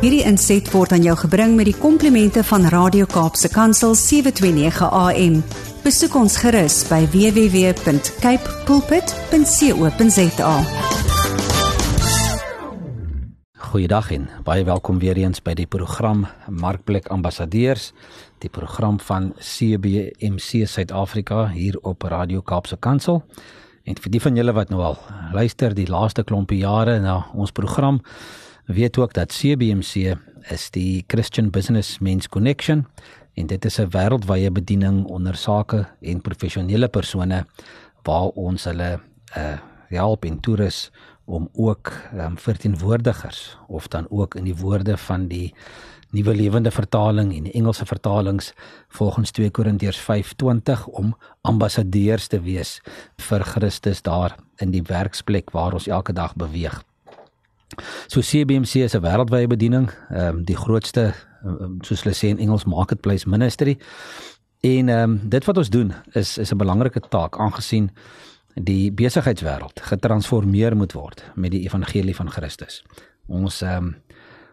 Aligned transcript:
Hierdie 0.00 0.22
inset 0.24 0.64
word 0.72 0.94
aan 0.96 1.02
jou 1.04 1.12
gebring 1.26 1.58
met 1.58 1.66
die 1.68 1.76
komplimente 1.76 2.40
van 2.48 2.62
Radio 2.72 3.04
Kaapse 3.04 3.50
Kansel 3.52 3.92
729 4.00 4.86
AM. 4.96 5.34
Besoek 5.84 6.16
ons 6.16 6.38
gerus 6.40 6.78
by 6.88 7.02
www.cape 7.12 8.54
pulpit.co.za. 8.64 10.54
Goeiedag 13.68 14.08
en 14.16 14.24
baie 14.48 14.64
welkom 14.64 15.04
weer 15.04 15.20
eens 15.20 15.44
by 15.44 15.52
die 15.60 15.68
program 15.68 16.24
Markplek 16.48 17.12
Ambassadeurs, 17.12 17.92
die 18.40 18.48
program 18.48 18.96
van 19.04 19.34
CBMC 19.36 20.64
Suid-Afrika 20.64 21.50
hier 21.52 21.76
op 21.84 22.08
Radio 22.08 22.40
Kaapse 22.40 22.80
Kansel. 22.80 23.20
En 23.84 24.00
vir 24.00 24.16
die 24.16 24.24
van 24.24 24.32
julle 24.40 24.56
wat 24.56 24.72
nou 24.72 24.80
al 24.80 24.96
luister 25.36 25.76
die 25.76 25.90
laaste 25.92 26.24
klompie 26.24 26.64
jare 26.64 26.96
na 27.04 27.26
ons 27.36 27.52
program, 27.52 28.00
weet 28.72 28.98
ook 28.98 29.12
dat 29.12 29.32
CBMC 29.32 30.16
is 30.50 30.70
die 30.70 31.04
Christian 31.06 31.50
Business 31.50 31.98
Men's 31.98 32.28
Connection 32.28 32.86
en 33.34 33.46
dit 33.46 33.64
is 33.64 33.78
'n 33.80 33.90
wêreldwye 33.90 34.50
bediening 34.50 35.04
onder 35.04 35.34
sake 35.36 35.86
en 36.00 36.20
professionele 36.20 36.88
persone 36.88 37.46
waar 38.02 38.28
ons 38.34 38.64
hulle 38.64 39.00
uh 39.36 39.58
help 39.90 40.24
en 40.24 40.40
toerus 40.40 40.90
om 41.24 41.48
ook 41.52 41.92
um, 42.14 42.38
verteenwoordigers 42.38 43.58
of 43.66 43.88
dan 43.88 44.06
ook 44.10 44.34
in 44.34 44.44
die 44.44 44.56
woorde 44.56 44.96
van 44.96 45.26
die 45.26 45.54
nuwe 46.10 46.34
lewende 46.34 46.70
vertaling 46.70 47.34
en 47.36 47.46
die 47.46 47.52
Engelse 47.52 47.86
vertalings 47.86 48.52
volgens 48.88 49.30
2 49.30 49.50
Korintiërs 49.50 49.98
5:20 49.98 50.84
om 50.90 51.16
ambassadeurs 51.40 52.26
te 52.26 52.40
wees 52.40 52.80
vir 53.16 53.44
Christus 53.44 54.02
daar 54.02 54.36
in 54.56 54.70
die 54.70 54.82
werksplek 54.82 55.50
waar 55.50 55.72
ons 55.72 55.86
elke 55.86 56.12
dag 56.12 56.34
beweeg. 56.34 56.82
So 58.06 58.20
CBMC 58.20 58.74
is 58.74 58.94
'n 58.94 59.02
wêreldwye 59.02 59.46
bediening, 59.46 59.90
ehm 60.10 60.36
um, 60.36 60.44
die 60.44 60.56
grootste 60.56 61.14
um, 61.44 61.78
soos 61.80 62.02
hulle 62.02 62.14
sê 62.14 62.28
in 62.28 62.38
Engels 62.38 62.64
marketplace 62.64 63.28
ministry. 63.28 63.78
En 64.60 64.88
ehm 64.88 65.10
um, 65.10 65.28
dit 65.28 65.44
wat 65.44 65.56
ons 65.56 65.70
doen 65.70 65.94
is 66.12 66.38
is 66.38 66.52
'n 66.52 66.56
belangrike 66.56 67.00
taak 67.08 67.38
aangesien 67.38 67.90
die 68.54 68.92
besigheidswêreld 68.92 69.80
getransformeer 69.80 70.76
moet 70.76 70.92
word 70.92 71.24
met 71.34 71.50
die 71.50 71.62
evangelie 71.62 72.16
van 72.16 72.30
Christus. 72.30 72.82
Ons 73.26 73.62
ehm 73.62 73.76
um, 73.76 73.96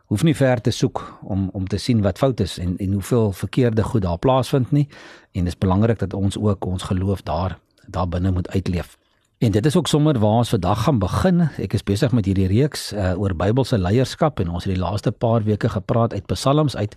hoef 0.07 0.23
nie 0.23 0.35
ver 0.35 0.61
te 0.61 0.71
soek 0.71 1.19
om 1.21 1.49
om 1.53 1.67
te 1.67 1.77
sien 1.77 2.01
wat 2.01 2.17
fout 2.17 2.39
is 2.39 2.57
en 2.57 2.77
en 2.77 2.91
hoeveel 2.91 3.31
verkeerde 3.31 3.83
goed 3.83 4.01
daar 4.01 4.19
plaasvind 4.19 4.71
nie 4.71 4.87
en 5.31 5.43
dit 5.43 5.53
is 5.53 5.57
belangrik 5.57 5.99
dat 5.99 6.13
ons 6.13 6.37
ook 6.37 6.65
ons 6.65 6.83
geloof 6.83 7.21
daar 7.21 7.59
daar 7.87 8.07
binne 8.07 8.31
moet 8.31 8.49
uitleef. 8.49 8.97
En 9.37 9.51
dit 9.51 9.65
is 9.65 9.75
ook 9.75 9.87
sommer 9.87 10.19
waar 10.19 10.39
ons 10.41 10.49
vandag 10.49 10.83
gaan 10.83 10.99
begin. 10.99 11.41
Ek 11.61 11.73
is 11.77 11.83
besig 11.85 12.11
met 12.11 12.25
hierdie 12.25 12.47
reeks 12.49 12.87
uh, 12.93 13.11
oor 13.21 13.35
Bybelse 13.37 13.77
leierskap 13.77 14.39
en 14.41 14.49
ons 14.49 14.65
het 14.65 14.73
die 14.73 14.81
laaste 14.81 15.11
paar 15.13 15.45
weke 15.45 15.69
gepraat 15.69 16.13
uit 16.13 16.25
Psalms 16.25 16.75
uit. 16.75 16.95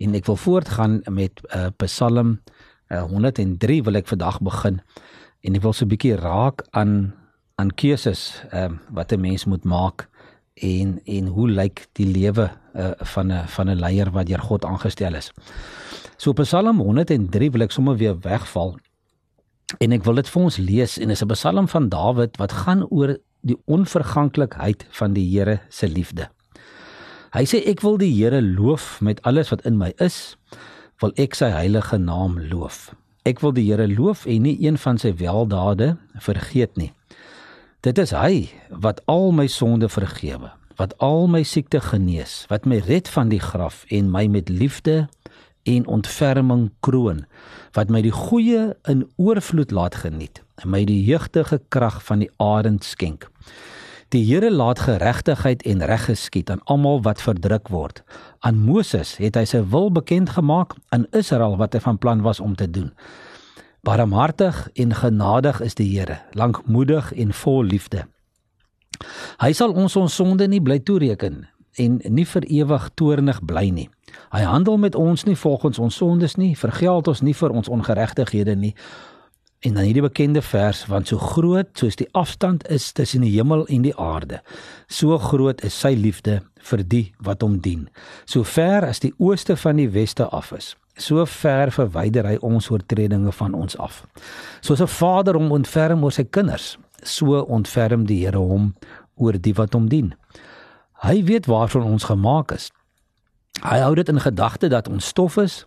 En 0.00 0.16
ek 0.16 0.24
wil 0.30 0.38
voortgaan 0.40 1.02
met 1.12 1.42
uh, 1.52 1.66
Psalm 1.84 2.38
uh, 2.88 3.02
103 3.10 3.82
wil 3.84 4.00
ek 4.00 4.08
vandag 4.08 4.40
begin. 4.40 4.80
En 5.44 5.60
ek 5.60 5.66
wil 5.66 5.76
so 5.76 5.84
'n 5.84 5.92
bietjie 5.92 6.16
raak 6.16 6.64
aan 6.72 7.12
aan 7.60 7.74
keuses 7.76 8.40
uh, 8.48 8.72
wat 8.88 9.12
'n 9.12 9.20
mens 9.20 9.44
moet 9.44 9.64
maak 9.64 10.08
en 10.54 11.00
en 11.04 11.26
hoe 11.26 11.48
lyk 11.50 11.86
die 12.00 12.08
lewe 12.08 12.48
uh, 12.48 12.96
van 12.96 13.32
'n 13.32 13.44
van 13.44 13.68
'n 13.68 13.76
leier 13.76 14.10
wat 14.10 14.26
deur 14.26 14.40
God 14.40 14.64
aangestel 14.64 15.14
is. 15.14 15.32
So 16.16 16.32
Psalm 16.32 16.80
103 16.80 17.50
wil 17.50 17.60
ek 17.60 17.70
sommer 17.70 17.96
weer 17.96 18.16
wegval 18.20 18.78
En 19.76 19.92
ek 19.92 20.06
wil 20.08 20.16
dit 20.16 20.28
vir 20.32 20.42
ons 20.42 20.56
lees 20.56 20.96
en 20.96 21.10
is 21.12 21.22
'n 21.22 21.28
Psalm 21.28 21.68
van 21.68 21.88
Dawid 21.92 22.36
wat 22.40 22.52
gaan 22.64 22.86
oor 22.88 23.18
die 23.40 23.58
onverganklikheid 23.66 24.86
van 24.88 25.12
die 25.12 25.28
Here 25.28 25.60
se 25.68 25.88
liefde. 25.88 26.28
Hy 27.36 27.44
sê 27.44 27.60
ek 27.68 27.82
wil 27.84 27.98
die 27.98 28.12
Here 28.14 28.40
loof 28.42 29.00
met 29.00 29.22
alles 29.22 29.50
wat 29.50 29.66
in 29.68 29.76
my 29.76 29.92
is, 29.98 30.36
wil 31.00 31.12
ek 31.16 31.34
sy 31.34 31.50
heilige 31.52 31.98
naam 31.98 32.38
loof. 32.40 32.94
Ek 33.24 33.40
wil 33.40 33.52
die 33.52 33.66
Here 33.68 33.88
loof 33.88 34.24
en 34.26 34.42
nie 34.42 34.56
een 34.64 34.78
van 34.78 34.98
sy 34.98 35.12
weldade 35.14 35.96
vergeet 36.16 36.76
nie. 36.76 36.92
Dit 37.84 37.98
is 37.98 38.10
hy 38.10 38.48
wat 38.70 39.02
al 39.06 39.32
my 39.32 39.46
sonde 39.46 39.88
vergewe, 39.88 40.50
wat 40.76 40.96
al 40.98 41.28
my 41.28 41.42
siekte 41.42 41.80
genees, 41.80 42.46
wat 42.48 42.66
my 42.66 42.78
red 42.78 43.08
van 43.08 43.28
die 43.28 43.42
graf 43.42 43.84
en 43.90 44.10
my 44.10 44.26
met 44.26 44.48
liefde 44.48 45.08
en 45.62 45.86
ontferming 45.86 46.70
kroon 46.80 47.24
wat 47.76 47.90
my 47.92 48.02
die 48.02 48.14
goeie 48.14 48.74
in 48.88 49.04
oorvloed 49.16 49.70
laat 49.74 49.98
geniet 50.04 50.42
en 50.62 50.70
my 50.72 50.84
die 50.84 51.00
jeugtige 51.04 51.60
krag 51.68 52.00
van 52.04 52.24
die 52.24 52.30
arend 52.42 52.84
skenk. 52.84 53.28
Die 54.08 54.24
Here 54.24 54.50
laat 54.50 54.80
geregtigheid 54.86 55.62
en 55.68 55.84
reg 55.84 56.06
geskied 56.08 56.50
aan 56.50 56.62
almal 56.64 57.02
wat 57.04 57.20
verdruk 57.20 57.68
word. 57.68 58.02
Aan 58.40 58.56
Moses 58.64 59.18
het 59.20 59.36
hy 59.36 59.44
sy 59.44 59.60
wil 59.68 59.92
bekend 59.92 60.32
gemaak 60.32 60.72
aan 60.96 61.04
Israel 61.12 61.58
wat 61.60 61.76
hy 61.76 61.82
van 61.84 61.98
plan 61.98 62.24
was 62.24 62.40
om 62.40 62.56
te 62.56 62.70
doen. 62.70 62.88
Barmhartig 63.84 64.68
en 64.74 64.94
genadig 64.96 65.60
is 65.60 65.76
die 65.76 65.90
Here, 65.92 66.22
lankmoedig 66.32 67.12
en 67.12 67.32
vol 67.32 67.68
liefde. 67.68 68.06
Hy 69.44 69.52
sal 69.52 69.76
ons 69.76 69.96
ons 69.96 70.14
sonde 70.14 70.48
nie 70.48 70.62
bly 70.64 70.80
toereken 70.80 71.44
en 71.78 72.00
nie 72.04 72.26
vir 72.26 72.46
ewig 72.60 72.90
toornig 72.94 73.38
bly 73.46 73.68
nie. 73.70 73.88
Hy 74.32 74.42
handel 74.44 74.78
met 74.80 74.96
ons 74.98 75.24
nie 75.24 75.36
volgens 75.36 75.78
ons 75.78 76.00
sondes 76.00 76.36
nie, 76.36 76.56
vergeld 76.56 77.08
ons 77.08 77.22
nie 77.22 77.34
vir 77.36 77.54
ons 77.54 77.68
ongeregtighede 77.68 78.56
nie. 78.56 78.74
En 79.66 79.74
dan 79.74 79.88
hierdie 79.88 80.04
bekende 80.04 80.42
vers 80.42 80.84
want 80.86 81.10
so 81.10 81.18
groot 81.18 81.70
soos 81.78 81.98
die 81.98 82.08
afstand 82.14 82.66
is 82.70 82.92
tussen 82.94 83.24
die 83.26 83.32
hemel 83.34 83.66
en 83.66 83.82
die 83.82 83.94
aarde, 83.98 84.38
so 84.86 85.18
groot 85.18 85.64
is 85.66 85.74
sy 85.74 85.96
liefde 85.98 86.40
vir 86.70 86.84
die 86.86 87.06
wat 87.26 87.42
hom 87.42 87.56
dien. 87.64 87.88
So 88.24 88.46
ver 88.46 88.86
as 88.86 89.02
die 89.02 89.14
ooste 89.18 89.56
van 89.58 89.80
die 89.82 89.88
weste 89.90 90.28
af 90.30 90.52
is, 90.54 90.76
so 90.94 91.24
ver 91.26 91.72
verwyder 91.74 92.28
hy 92.30 92.36
ons 92.46 92.70
oortredinge 92.70 93.32
van 93.34 93.54
ons 93.54 93.74
af. 93.78 94.04
Soos 94.60 94.80
'n 94.80 94.86
vader 94.86 95.34
hom 95.34 95.50
ontferm 95.52 96.04
oor 96.04 96.12
sy 96.12 96.24
kinders, 96.24 96.78
so 97.02 97.42
ontferm 97.42 98.06
die 98.06 98.24
Here 98.24 98.38
hom 98.38 98.74
oor 99.16 99.32
die 99.32 99.54
wat 99.54 99.74
hom 99.74 99.88
dien. 99.88 100.14
Hy 100.98 101.24
weet 101.24 101.46
waarvan 101.46 101.82
ons 101.82 102.04
gemaak 102.04 102.52
is. 102.52 102.70
Hy 103.62 103.78
hou 103.78 103.94
dit 103.94 104.08
in 104.08 104.20
gedagte 104.20 104.68
dat 104.68 104.88
ons 104.88 105.06
stof 105.06 105.36
is. 105.36 105.66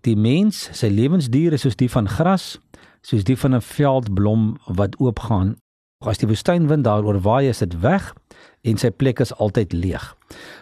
Die 0.00 0.16
mens, 0.16 0.68
sy 0.72 0.88
lewensdier 0.88 1.52
is 1.52 1.66
soos 1.66 1.76
die 1.76 1.90
van 1.92 2.08
gras, 2.08 2.58
soos 3.04 3.24
die 3.24 3.36
van 3.36 3.54
'n 3.54 3.60
veldblom 3.60 4.56
wat 4.66 4.96
oopgaan. 4.96 5.56
As 6.00 6.18
die 6.18 6.28
woestynwind 6.28 6.84
daaroor 6.84 7.20
waai, 7.20 7.48
is 7.48 7.58
dit 7.58 7.80
weg 7.80 8.14
en 8.62 8.76
sy 8.76 8.90
plek 8.90 9.20
is 9.20 9.34
altyd 9.34 9.72
leeg. 9.72 10.16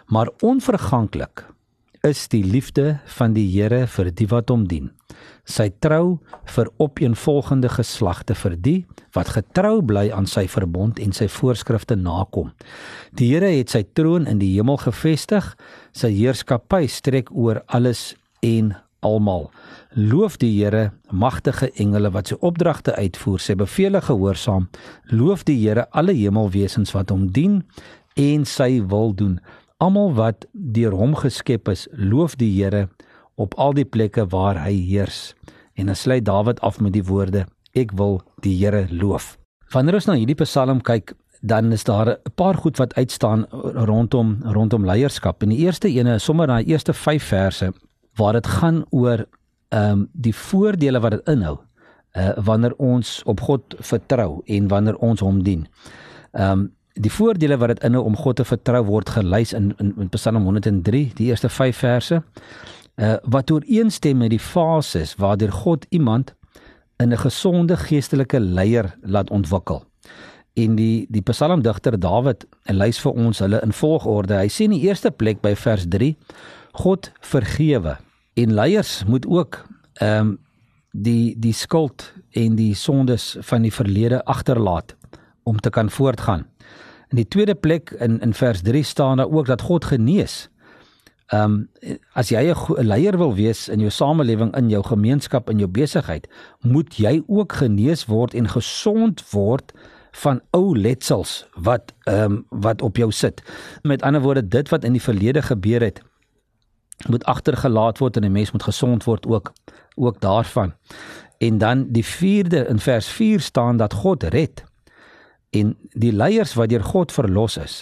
Maar 0.07 0.29
onverganklik 0.39 1.45
is 2.05 2.27
die 2.31 2.43
liefde 2.43 2.99
van 3.17 3.33
die 3.35 3.47
Here 3.51 3.85
vir 3.87 4.09
die 4.15 4.27
wat 4.31 4.49
hom 4.53 4.65
dien. 4.71 4.91
Sy 5.49 5.67
trou 5.83 6.19
vir 6.47 6.69
opeenvolgende 6.79 7.71
geslagte 7.73 8.35
vir 8.37 8.55
die 8.55 8.77
wat 9.15 9.33
getrou 9.35 9.81
bly 9.83 10.07
aan 10.15 10.29
sy 10.29 10.45
verbond 10.47 10.99
en 11.01 11.11
sy 11.15 11.27
voorskrifte 11.31 11.97
nakom. 11.99 12.53
Die 13.11 13.31
Here 13.33 13.49
het 13.51 13.73
sy 13.73 13.83
troon 13.97 14.29
in 14.29 14.39
die 14.39 14.53
hemel 14.55 14.79
gevestig, 14.79 15.55
sy 15.91 16.13
heerskappy 16.13 16.85
strek 16.87 17.33
oor 17.35 17.63
alles 17.67 18.13
en 18.45 18.75
almal. 19.03 19.49
Loof 19.95 20.37
die 20.39 20.51
Here, 20.55 20.91
magtige 21.11 21.71
engele 21.75 22.11
wat 22.15 22.31
sy 22.31 22.39
opdragte 22.39 22.95
uitvoer, 22.95 23.39
sy 23.43 23.55
bevele 23.59 24.01
gehoorsaam. 24.05 24.69
Loof 25.11 25.43
die 25.47 25.57
Here 25.59 25.89
alle 25.91 26.15
hemelwesens 26.15 26.93
wat 26.95 27.11
hom 27.11 27.27
dien 27.33 27.63
en 28.19 28.45
sy 28.47 28.79
wil 28.91 29.15
doen. 29.15 29.39
Almal 29.79 30.09
wat 30.13 30.43
deur 30.51 30.91
hom 30.91 31.13
geskep 31.15 31.69
is, 31.71 31.85
loof 31.95 32.33
die 32.35 32.51
Here 32.51 32.89
op 33.39 33.53
al 33.55 33.77
die 33.77 33.85
plekke 33.87 34.25
waar 34.27 34.57
hy 34.59 34.73
heers. 34.75 35.33
En 35.79 35.87
dan 35.87 35.95
sluit 35.95 36.25
Dawid 36.27 36.59
af 36.59 36.81
met 36.83 36.91
die 36.97 37.03
woorde: 37.07 37.45
Ek 37.71 37.93
wil 37.95 38.19
die 38.43 38.57
Here 38.59 38.87
loof. 38.91 39.37
Wanneer 39.71 40.01
ons 40.01 40.09
na 40.09 40.17
hierdie 40.19 40.35
Psalm 40.41 40.81
kyk, 40.83 41.13
dan 41.39 41.71
is 41.71 41.87
daar 41.87 42.09
'n 42.09 42.33
paar 42.35 42.59
goed 42.59 42.77
wat 42.77 42.93
uitstaan 42.93 43.45
rondom 43.87 44.41
rondom 44.43 44.85
leierskap. 44.85 45.43
En 45.43 45.49
die 45.49 45.63
eerste 45.63 45.87
ene 45.87 46.13
is 46.15 46.23
sommer 46.23 46.47
daai 46.47 46.65
eerste 46.65 46.93
5 46.93 47.23
verse 47.23 47.71
waar 48.15 48.33
dit 48.33 48.47
gaan 48.47 48.83
oor 48.89 49.25
ehm 49.69 49.91
um, 49.91 50.09
die 50.13 50.35
voordele 50.35 50.99
wat 50.99 51.11
dit 51.11 51.27
inhou 51.27 51.57
uh 52.17 52.29
wanneer 52.35 52.73
ons 52.77 53.21
op 53.23 53.39
God 53.39 53.75
vertrou 53.79 54.41
en 54.45 54.67
wanneer 54.67 54.97
ons 54.97 55.19
hom 55.19 55.43
dien. 55.43 55.67
Ehm 56.31 56.51
um, 56.51 56.77
die 56.99 57.11
voordele 57.11 57.57
wat 57.59 57.73
dit 57.73 57.83
inhou 57.87 58.03
om 58.09 58.17
God 58.19 58.39
te 58.39 58.45
vertrou 58.47 58.81
word 58.89 59.09
gelys 59.15 59.53
in 59.55 59.71
in, 59.79 59.93
in 59.97 60.09
Psalm 60.15 60.43
103, 60.43 61.03
die 61.15 61.29
eerste 61.31 61.49
5 61.49 61.77
verse. 61.77 62.21
Uh 62.99 63.15
wat 63.23 63.51
ooreenstem 63.51 64.19
met 64.19 64.33
die 64.33 64.43
fases 64.43 65.15
waardeur 65.15 65.51
God 65.51 65.85
iemand 65.89 66.35
in 66.99 67.13
'n 67.13 67.17
gesonde 67.17 67.77
geestelike 67.77 68.39
leier 68.39 68.95
laat 69.01 69.29
ontwikkel. 69.29 69.83
En 70.53 70.75
die 70.75 71.07
die 71.09 71.21
psalmdigter 71.21 71.99
Dawid 71.99 72.45
lys 72.65 72.99
vir 72.99 73.11
ons 73.11 73.39
hulle 73.39 73.61
in 73.63 73.71
volgorde. 73.71 74.35
Hy 74.35 74.47
sê 74.47 74.67
in 74.67 74.75
die 74.75 74.87
eerste 74.87 75.11
plek 75.11 75.41
by 75.41 75.55
vers 75.55 75.85
3: 75.87 76.17
God 76.71 77.11
vergewe. 77.21 77.97
En 78.33 78.53
leiers 78.53 79.03
moet 79.05 79.25
ook 79.25 79.65
ehm 80.01 80.19
um, 80.19 80.39
die 80.91 81.35
die 81.37 81.53
skuld 81.53 82.13
en 82.31 82.55
die 82.55 82.73
sondes 82.75 83.37
van 83.39 83.61
die 83.61 83.73
verlede 83.73 84.25
agterlaat 84.25 84.95
om 85.43 85.59
te 85.59 85.69
kan 85.69 85.89
voortgaan. 85.89 86.45
In 87.09 87.17
die 87.17 87.27
tweede 87.27 87.55
plek 87.55 87.89
in 87.91 88.19
in 88.19 88.33
vers 88.33 88.61
3 88.61 88.83
staan 88.83 89.17
daar 89.17 89.31
ook 89.31 89.45
dat 89.45 89.61
God 89.61 89.85
genees. 89.85 90.49
Ehm 91.29 91.43
um, 91.43 91.69
as 92.13 92.29
jy 92.29 92.53
'n 92.53 92.85
leier 92.85 93.17
wil 93.17 93.33
wees 93.35 93.67
in 93.69 93.79
jou 93.79 93.89
samelewing, 93.89 94.55
in 94.55 94.69
jou 94.69 94.83
gemeenskap, 94.83 95.49
in 95.49 95.57
jou 95.57 95.69
besigheid, 95.69 96.29
moet 96.61 96.95
jy 96.97 97.23
ook 97.27 97.53
genees 97.53 98.05
word 98.05 98.33
en 98.33 98.47
gesond 98.47 99.29
word 99.31 99.73
van 100.11 100.41
ou 100.51 100.77
letsels 100.77 101.47
wat 101.53 101.93
ehm 102.03 102.31
um, 102.31 102.45
wat 102.49 102.81
op 102.81 102.97
jou 102.97 103.11
sit. 103.11 103.43
Met 103.81 104.01
ander 104.01 104.21
woorde, 104.21 104.47
dit 104.47 104.69
wat 104.69 104.83
in 104.83 104.91
die 104.91 105.01
verlede 105.01 105.41
gebeur 105.41 105.81
het, 105.81 106.01
moet 107.07 107.23
agtergelaat 107.23 107.97
word 107.97 108.17
en 108.17 108.25
'n 108.25 108.31
mens 108.31 108.51
moet 108.51 108.63
gesond 108.63 109.03
word 109.03 109.27
ook 109.27 109.53
ook 109.95 110.21
daarvan. 110.21 110.73
En 111.37 111.57
dan 111.57 111.87
die 111.89 112.05
4de 112.05 112.67
in 112.67 112.79
vers 112.79 113.07
4 113.07 113.39
staan 113.39 113.77
dat 113.77 113.93
God 113.93 114.23
red 114.23 114.63
en 115.49 115.77
die 115.97 116.11
leiers 116.13 116.53
wat 116.53 116.69
deur 116.69 116.83
God 116.83 117.11
verlos 117.11 117.57
is. 117.57 117.77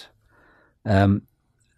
Ehm 0.84 1.04
um, 1.04 1.22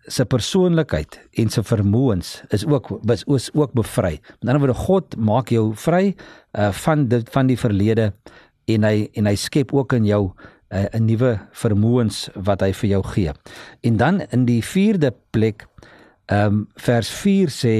se 0.09 0.25
persoonlikheid 0.25 1.19
en 1.37 1.51
se 1.53 1.61
vermoëns 1.63 2.29
is 2.55 2.63
ook 2.65 2.87
is, 3.11 3.23
is 3.23 3.49
ook 3.53 3.73
bevry. 3.77 4.19
Met 4.39 4.47
ander 4.47 4.59
woorde 4.63 4.73
God 4.81 5.15
maak 5.17 5.51
jou 5.53 5.75
vry 5.75 6.15
uh, 6.57 6.71
van 6.71 7.07
dit 7.07 7.29
van 7.29 7.47
die 7.47 7.57
verlede 7.59 8.13
en 8.65 8.87
hy 8.87 9.09
en 9.13 9.29
hy 9.29 9.35
skep 9.37 9.73
ook 9.75 9.93
in 9.93 10.07
jou 10.09 10.31
uh, 10.73 10.85
'n 10.93 11.05
nuwe 11.05 11.37
vermoëns 11.51 12.29
wat 12.33 12.61
hy 12.61 12.71
vir 12.73 12.89
jou 12.89 13.03
gee. 13.03 13.33
En 13.81 13.97
dan 13.97 14.21
in 14.31 14.45
die 14.45 14.63
4de 14.63 15.13
plek 15.31 15.67
ehm 16.25 16.45
um, 16.45 16.67
vers 16.75 17.09
4 17.09 17.49
sê 17.49 17.75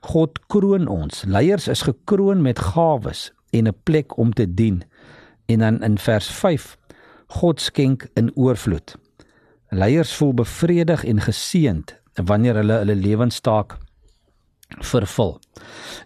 God 0.00 0.38
kroon 0.46 0.88
ons. 0.88 1.24
Leiers 1.26 1.68
is 1.68 1.82
gekroon 1.82 2.42
met 2.42 2.58
gawes 2.58 3.32
en 3.50 3.68
'n 3.68 3.74
plek 3.82 4.16
om 4.16 4.32
te 4.32 4.54
dien. 4.54 4.82
En 5.46 5.58
dan 5.58 5.82
in 5.82 5.98
vers 5.98 6.26
5 6.26 6.77
God 7.28 7.60
skenk 7.60 8.06
in 8.14 8.30
oorvloed. 8.34 8.96
Leiers 9.68 10.12
voel 10.16 10.34
bevredig 10.34 11.04
en 11.04 11.20
geseënd 11.20 11.94
wanneer 12.24 12.54
hulle 12.54 12.80
hulle 12.82 12.96
lewenstaak 12.96 13.76
vervul. 14.80 15.36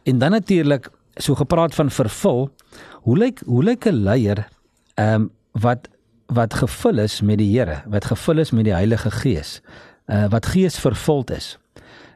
En 0.03 0.19
dan 0.19 0.31
natuurlik 0.31 0.91
so 1.15 1.35
gepraat 1.35 1.75
van 1.75 1.91
vervul, 1.91 2.51
hoe 3.07 3.19
lyk 3.19 3.43
hoe 3.47 3.63
lyk 3.63 3.87
'n 3.87 4.03
leier 4.03 4.49
ehm 4.95 5.15
um, 5.15 5.31
wat 5.53 5.89
wat 6.27 6.55
gevul 6.55 6.99
is 6.99 7.21
met 7.21 7.39
die 7.39 7.59
Here, 7.59 7.83
wat 7.87 8.05
gevul 8.05 8.39
is 8.39 8.51
met 8.51 8.65
die 8.65 8.75
Heilige 8.75 9.11
Gees, 9.11 9.61
uh, 10.07 10.29
wat 10.29 10.47
gees 10.47 10.79
vervuld 10.79 11.31
is. 11.31 11.59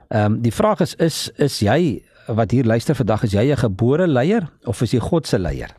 Ehm 0.08 0.24
um, 0.32 0.42
die 0.42 0.52
vraag 0.52 0.80
is 0.80 0.94
is 0.94 1.30
is 1.36 1.58
jy 1.58 2.02
wat 2.26 2.50
hier 2.50 2.64
luister 2.64 2.94
vandag 2.94 3.22
is 3.22 3.32
jy 3.32 3.52
'n 3.52 3.56
gebore 3.56 4.06
leier 4.06 4.48
of 4.64 4.82
is 4.82 4.90
jy 4.90 4.98
God 5.00 5.26
se 5.26 5.38
leier? 5.38 5.70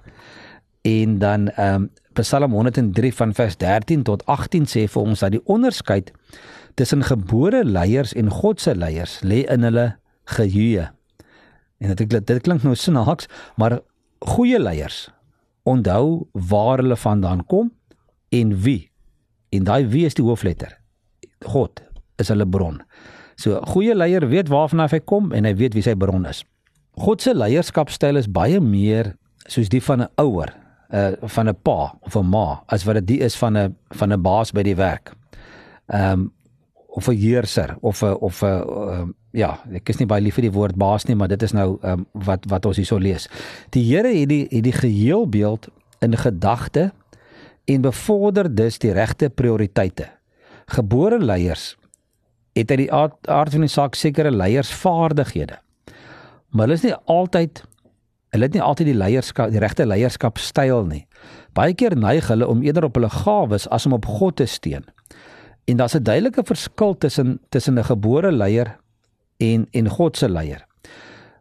En 0.81 1.19
dan 1.19 1.49
ehm 1.49 1.81
um, 1.81 1.89
Psalm 2.17 2.51
103 2.51 3.13
van 3.13 3.33
vers 3.33 3.57
13 3.57 4.03
tot 4.03 4.25
18 4.25 4.65
sê 4.65 4.87
vir 4.89 5.01
ons 5.01 5.19
dat 5.19 5.31
die 5.31 5.41
onderskeid 5.45 6.11
tussen 6.73 7.03
gebore 7.03 7.61
leiers 7.65 8.13
en 8.13 8.29
God 8.29 8.61
se 8.61 8.73
leiers 8.75 9.19
lê 9.21 9.43
in 9.45 9.61
hulle 9.63 9.95
geheue. 10.25 10.87
En 11.77 11.93
dit 11.95 12.09
dit 12.09 12.41
klink 12.41 12.63
nou 12.63 12.75
snaaks, 12.75 13.29
maar 13.55 13.79
goeie 14.19 14.59
leiers 14.59 15.07
onthou 15.67 16.27
waar 16.31 16.81
hulle 16.81 16.95
vandaan 16.95 17.45
kom 17.45 17.71
en 18.29 18.55
wie. 18.61 18.89
En 19.49 19.63
daai 19.63 19.85
wie 19.87 20.05
is 20.05 20.17
die 20.17 20.25
hoofletter. 20.25 20.73
God 21.45 21.81
is 22.17 22.31
hulle 22.33 22.47
bron. 22.47 22.81
So 23.37 23.59
goeie 23.73 23.95
leier 23.95 24.25
weet 24.29 24.49
waarvan 24.49 24.87
hy 24.87 24.99
kom 25.05 25.33
en 25.35 25.45
hy 25.45 25.53
weet 25.59 25.77
wie 25.77 25.85
sy 25.85 25.93
bron 25.95 26.25
is. 26.25 26.41
God 26.97 27.21
se 27.21 27.35
leierskapstyl 27.37 28.17
is 28.17 28.29
baie 28.31 28.59
meer 28.63 29.13
soos 29.47 29.69
die 29.69 29.81
van 29.81 30.01
'n 30.01 30.09
ouer, 30.17 30.49
uh 30.93 31.11
van 31.21 31.49
'n 31.49 31.57
pa 31.61 31.93
of 32.01 32.15
'n 32.15 32.29
ma 32.29 32.63
as 32.65 32.83
wat 32.83 33.05
dit 33.05 33.19
is 33.19 33.35
van 33.35 33.57
'n 33.57 33.75
van 33.89 34.13
'n 34.13 34.21
baas 34.21 34.51
by 34.51 34.63
die 34.63 34.75
werk. 34.75 35.13
Ehm 35.87 36.11
um, 36.11 36.31
of 36.87 37.07
'n 37.07 37.15
heerser 37.15 37.77
of 37.79 38.01
'n 38.01 38.13
of 38.19 38.41
'n 38.41 38.45
uh, 38.45 39.03
ja, 39.31 39.59
ek 39.73 39.89
is 39.89 39.97
nie 39.97 40.07
baie 40.07 40.21
lief 40.21 40.35
vir 40.35 40.47
die 40.47 40.55
woord 40.55 40.75
baas 40.75 41.05
nie, 41.05 41.15
maar 41.15 41.27
dit 41.27 41.43
is 41.43 41.53
nou 41.53 41.77
ehm 41.81 41.99
um, 41.99 42.05
wat 42.25 42.45
wat 42.47 42.65
ons 42.65 42.77
hierso 42.77 42.97
lees. 42.97 43.27
Die 43.69 43.83
Here 43.83 44.13
het 44.13 44.29
die 44.29 44.47
het 44.49 44.63
die 44.63 44.73
geheelbeeld 44.73 45.67
in 45.99 46.17
gedagte 46.17 46.91
en 47.65 47.81
bevorder 47.81 48.55
dus 48.55 48.79
die 48.79 48.91
regte 48.91 49.29
prioriteite. 49.29 50.09
Gebore 50.65 51.19
leiers 51.19 51.77
het 52.53 52.71
uit 52.71 52.79
die 52.79 52.93
aard, 52.93 53.27
aard 53.27 53.51
van 53.51 53.65
die 53.67 53.69
saak 53.69 53.95
sekere 53.95 54.31
leiersvaardighede. 54.31 55.59
Maar 56.49 56.65
hulle 56.65 56.77
is 56.79 56.85
nie 56.87 56.95
altyd 57.05 57.63
Hulle 58.37 58.51
het 58.51 58.53
nie 58.53 58.61
altyd 58.61 58.91
die 58.91 58.97
leierskap, 58.97 59.49
die 59.49 59.61
regte 59.63 59.85
leierskapstyl 59.89 60.83
nie. 60.85 61.07
Baie 61.57 61.73
keer 61.73 61.95
neig 61.97 62.27
hulle 62.29 62.45
om 62.45 62.61
eerder 62.61 62.85
op 62.85 62.99
hulle 62.99 63.09
gawes 63.09 63.65
as 63.73 63.87
om 63.89 63.95
op 63.97 64.05
God 64.05 64.37
te 64.37 64.45
steun. 64.45 64.85
En 65.65 65.77
daar's 65.81 65.95
'n 65.97 66.03
duidelike 66.03 66.43
verskil 66.45 66.93
tussen 66.97 67.39
tussen 67.49 67.79
'n 67.79 67.83
gebore 67.83 68.31
leier 68.31 68.77
en 69.37 69.67
en 69.71 69.89
God 69.89 70.17
se 70.17 70.29
leier. 70.29 70.65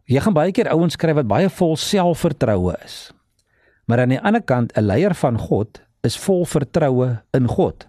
Jy 0.06 0.20
gaan 0.20 0.32
baie 0.32 0.52
keer 0.52 0.69
ouens 0.72 0.96
kry 0.96 1.12
wat 1.14 1.26
baie 1.26 1.48
vol 1.50 1.76
selfvertroue 1.76 2.75
is. 2.84 3.12
Maar 3.84 4.00
aan 4.00 4.08
die 4.08 4.20
ander 4.20 4.43
kant, 4.43 4.72
'n 4.72 4.87
leier 4.87 5.14
van 5.14 5.38
God 5.38 5.82
is 6.02 6.16
vol 6.16 6.44
vertroue 6.44 7.22
in 7.32 7.48
God. 7.48 7.87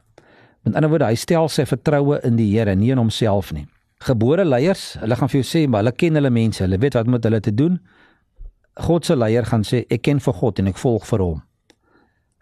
Met 0.64 0.76
ander 0.76 0.90
woorde, 0.90 1.06
hy 1.06 1.16
stel 1.16 1.50
sy 1.50 1.66
vertroue 1.66 2.20
in 2.24 2.36
die 2.36 2.58
Here, 2.58 2.76
nie 2.76 2.92
in 2.92 2.98
homself 2.98 3.54
nie. 3.54 3.68
Gebore 4.00 4.46
leiers, 4.46 4.98
hulle 5.00 5.16
gaan 5.16 5.30
vir 5.30 5.42
jou 5.42 5.48
sê, 5.48 5.70
maar 5.70 5.80
hulle 5.80 5.96
ken 5.96 6.16
hulle 6.16 6.30
mense, 6.30 6.64
hulle 6.64 6.78
weet 6.78 6.94
wat 6.94 7.08
moet 7.08 7.24
hulle 7.24 7.40
te 7.40 7.54
doen. 7.54 7.80
God 8.80 9.06
se 9.06 9.16
leier 9.16 9.46
gaan 9.46 9.64
sê 9.66 9.86
ek 9.90 10.04
ken 10.06 10.20
vir 10.22 10.34
God 10.34 10.60
en 10.60 10.70
ek 10.72 10.78
volg 10.82 11.06
vir 11.10 11.24
hom. 11.24 11.42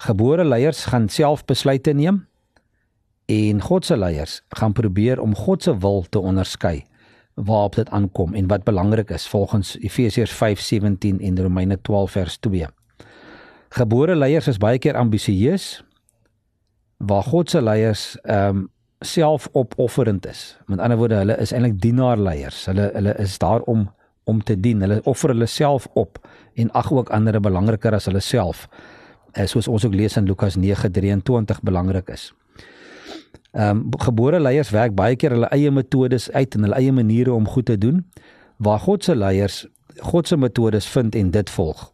Gebore 0.05 0.43
leiers 0.43 0.85
gaan 0.91 1.07
self 1.09 1.45
besluite 1.47 1.93
neem 1.95 2.25
en 3.31 3.61
God 3.63 3.85
se 3.85 3.97
leiers 3.97 4.41
gaan 4.59 4.75
probeer 4.75 5.21
om 5.23 5.35
God 5.35 5.63
se 5.63 5.73
wil 5.79 6.03
te 6.09 6.19
onderskei 6.19 6.83
waarop 7.35 7.75
dit 7.75 7.89
aankom 7.89 8.35
en 8.35 8.47
wat 8.47 8.63
belangrik 8.63 9.09
is 9.11 9.27
volgens 9.27 9.75
Efesiërs 9.79 10.31
5:17 10.31 11.19
en 11.19 11.41
Romeine 11.41 11.81
12 11.81 12.11
vers 12.11 12.37
2. 12.37 12.67
Gebore 13.69 14.15
leiers 14.15 14.47
is 14.47 14.57
baie 14.57 14.79
keer 14.79 14.95
ambisieus 14.95 15.83
waar 16.97 17.23
God 17.23 17.49
se 17.49 17.61
leiers 17.61 18.15
ehm 18.23 18.57
um, 18.57 18.69
selfopofferend 18.99 20.25
is. 20.25 20.57
Met 20.65 20.79
ander 20.79 20.97
woorde, 20.97 21.15
hulle 21.15 21.35
is 21.37 21.51
eintlik 21.51 21.75
dienaarleiers. 21.81 22.65
Hulle 22.65 22.89
hulle 22.93 23.13
is 23.21 23.37
daar 23.37 23.61
om 23.69 23.89
om 24.25 24.43
te 24.43 24.59
dien. 24.59 24.81
Hulle 24.81 25.01
offer 25.03 25.33
hulle 25.33 25.47
self 25.49 25.87
op 25.93 26.19
en 26.53 26.71
ag 26.71 26.91
ook 26.91 27.09
ander 27.09 27.39
belangriker 27.39 27.93
as 27.93 28.09
hulle 28.09 28.23
self. 28.23 28.67
Uh, 29.35 29.45
soos 29.45 29.67
ons 29.67 29.85
ook 29.85 29.93
lees 29.93 30.17
in 30.17 30.25
Lukas 30.25 30.57
9:23 30.57 31.61
belangrik 31.63 32.09
is. 32.09 32.33
Ehm 33.55 33.83
um, 33.87 33.99
gebore 34.03 34.39
leiers 34.39 34.69
werk 34.69 34.95
baie 34.95 35.15
keer 35.15 35.31
hulle 35.31 35.47
eie 35.55 35.71
metodes 35.71 36.31
uit 36.31 36.55
en 36.55 36.67
hulle 36.67 36.75
eie 36.75 36.91
maniere 36.91 37.33
om 37.33 37.47
goed 37.47 37.65
te 37.65 37.77
doen 37.77 38.01
waar 38.57 38.79
God 38.79 39.03
se 39.03 39.15
leiers 39.15 39.65
God 39.99 40.27
se 40.27 40.37
metodes 40.37 40.87
vind 40.87 41.15
en 41.15 41.31
dit 41.31 41.49
volg. 41.49 41.91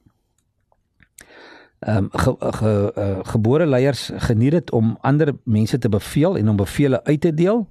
Ehm 1.79 1.97
um, 1.97 2.09
ge, 2.11 2.35
ge, 2.39 2.93
uh, 2.97 3.19
gebore 3.33 3.65
leiers 3.65 4.09
geniet 4.15 4.51
dit 4.51 4.71
om 4.71 4.97
ander 5.01 5.33
mense 5.43 5.77
te 5.77 5.89
beveel 5.89 6.37
en 6.37 6.49
om 6.49 6.55
bevele 6.55 7.03
uit 7.03 7.21
te 7.21 7.33
deel 7.33 7.67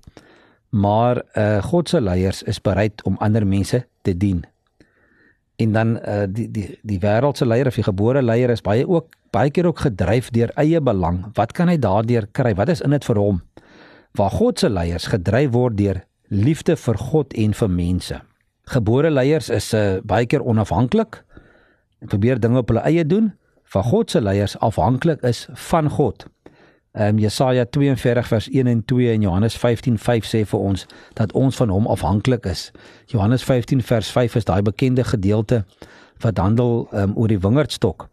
maar 0.70 1.22
uh 1.34 1.62
God 1.62 1.88
se 1.88 2.00
leiers 2.00 2.42
is 2.42 2.60
bereid 2.60 3.02
om 3.02 3.16
ander 3.18 3.46
mense 3.46 3.86
te 4.02 4.16
dien. 4.16 4.44
En 5.56 5.72
dan 5.72 5.96
uh 5.98 6.24
die 6.28 6.50
die 6.50 6.78
die 6.82 6.98
wêreldse 6.98 7.46
leier 7.46 7.66
of 7.66 7.74
die 7.74 7.84
gebore 7.84 8.22
leier 8.22 8.50
is 8.50 8.62
baie 8.62 8.86
ook 8.88 9.08
baie 9.30 9.50
keer 9.50 9.66
ook 9.66 9.78
gedryf 9.78 10.30
deur 10.30 10.50
eie 10.54 10.80
belang. 10.80 11.24
Wat 11.34 11.52
kan 11.52 11.68
hy 11.68 11.78
daardeur 11.78 12.26
kry? 12.32 12.54
Wat 12.54 12.68
is 12.68 12.80
in 12.80 12.90
dit 12.90 13.04
vir 13.04 13.18
hom? 13.18 13.42
Waar 14.18 14.30
God 14.30 14.58
se 14.58 14.70
leiers 14.70 15.06
gedryf 15.06 15.50
word 15.50 15.76
deur 15.76 16.02
liefde 16.28 16.76
vir 16.76 16.98
God 16.98 17.34
en 17.34 17.54
vir 17.54 17.70
mense. 17.70 18.20
Gebore 18.70 19.10
leiers 19.10 19.50
is 19.50 19.72
uh 19.74 19.98
baie 20.06 20.26
keer 20.26 20.46
onafhanklik 20.46 21.24
en 22.00 22.08
probeer 22.08 22.40
dinge 22.40 22.62
op 22.62 22.68
hulle 22.70 22.86
eie 22.86 23.04
doen. 23.04 23.32
Van 23.70 23.82
God 23.82 24.10
se 24.10 24.20
leiers 24.20 24.58
afhanklik 24.58 25.22
is 25.22 25.48
van 25.68 25.90
God. 25.90 26.26
Ehm 26.92 27.08
um, 27.14 27.18
Jesaja 27.18 27.64
42 27.64 28.26
vers 28.26 28.48
1 28.50 28.66
en 28.66 28.84
2 28.84 29.12
en 29.12 29.20
Johannes 29.20 29.56
15:5 29.56 30.26
sê 30.26 30.44
vir 30.44 30.58
ons 30.58 30.86
dat 31.12 31.32
ons 31.32 31.56
van 31.56 31.68
hom 31.68 31.86
afhanklik 31.86 32.46
is. 32.46 32.72
Johannes 33.06 33.44
15 33.44 33.82
vers 33.82 34.10
5 34.10 34.34
is 34.34 34.44
daai 34.44 34.62
bekende 34.62 35.04
gedeelte 35.04 35.64
wat 36.18 36.38
handel 36.38 36.88
um, 36.92 37.12
oor 37.16 37.28
die 37.28 37.38
wingerdstok 37.38 38.08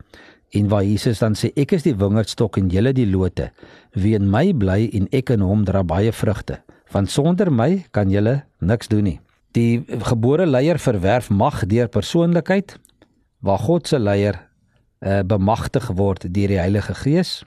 en 0.49 0.67
waar 0.67 0.83
Jesus 0.83 1.19
dan 1.19 1.33
sê 1.33 1.49
ek 1.55 1.71
is 1.71 1.83
die 1.83 1.95
wingerdstok 1.97 2.57
en 2.57 2.69
julle 2.69 2.93
die 2.93 3.07
lote. 3.09 3.49
Wie 3.91 4.13
in 4.15 4.29
my 4.29 4.53
bly 4.53 4.89
en 4.93 5.09
ek 5.11 5.33
in 5.33 5.41
hom 5.41 5.65
dra 5.65 5.81
baie 5.83 6.13
vrugte. 6.13 6.61
Van 6.85 7.07
sonder 7.07 7.51
my 7.51 7.85
kan 7.91 8.13
julle 8.13 8.43
niks 8.59 8.87
doen 8.87 9.03
nie. 9.03 9.19
Die 9.57 9.83
gebore 10.05 10.45
leier 10.45 10.77
verwerf 10.77 11.29
mag 11.29 11.65
deur 11.65 11.89
persoonlikheid 11.89 12.77
waar 13.39 13.59
God 13.59 13.87
se 13.87 13.97
leier 13.99 14.37
uh, 15.01 15.23
bemagtig 15.25 15.89
word 15.97 16.29
deur 16.29 16.53
die 16.53 16.61
Heilige 16.61 16.93
Gees 16.93 17.41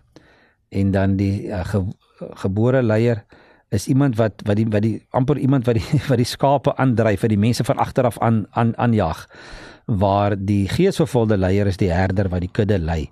en 0.70 0.90
dan 0.94 1.16
die 1.16 1.48
uh, 1.48 1.64
ge, 1.64 1.84
gebore 2.42 2.82
leier 2.82 3.24
is 3.70 3.86
iemand 3.88 4.16
wat 4.16 4.42
wat 4.46 4.56
die 4.56 4.66
wat 4.70 4.82
die 4.82 4.96
amper 5.10 5.38
iemand 5.38 5.66
wat 5.66 5.78
die 5.78 6.00
wat 6.10 6.18
die 6.18 6.28
skape 6.28 6.74
aandryf 6.76 7.20
vir 7.24 7.34
die 7.34 7.40
mense 7.40 7.64
van 7.64 7.78
agter 7.78 8.08
af 8.10 8.18
aan 8.18 8.44
aan 8.50 8.74
aanjag 8.76 9.26
waar 9.86 10.36
die 10.38 10.68
geesvervulde 10.68 11.36
leier 11.36 11.66
is 11.66 11.80
die 11.80 11.90
herder 11.90 12.28
wat 12.30 12.46
die 12.46 12.52
kudde 12.52 12.78
lei 12.78 13.10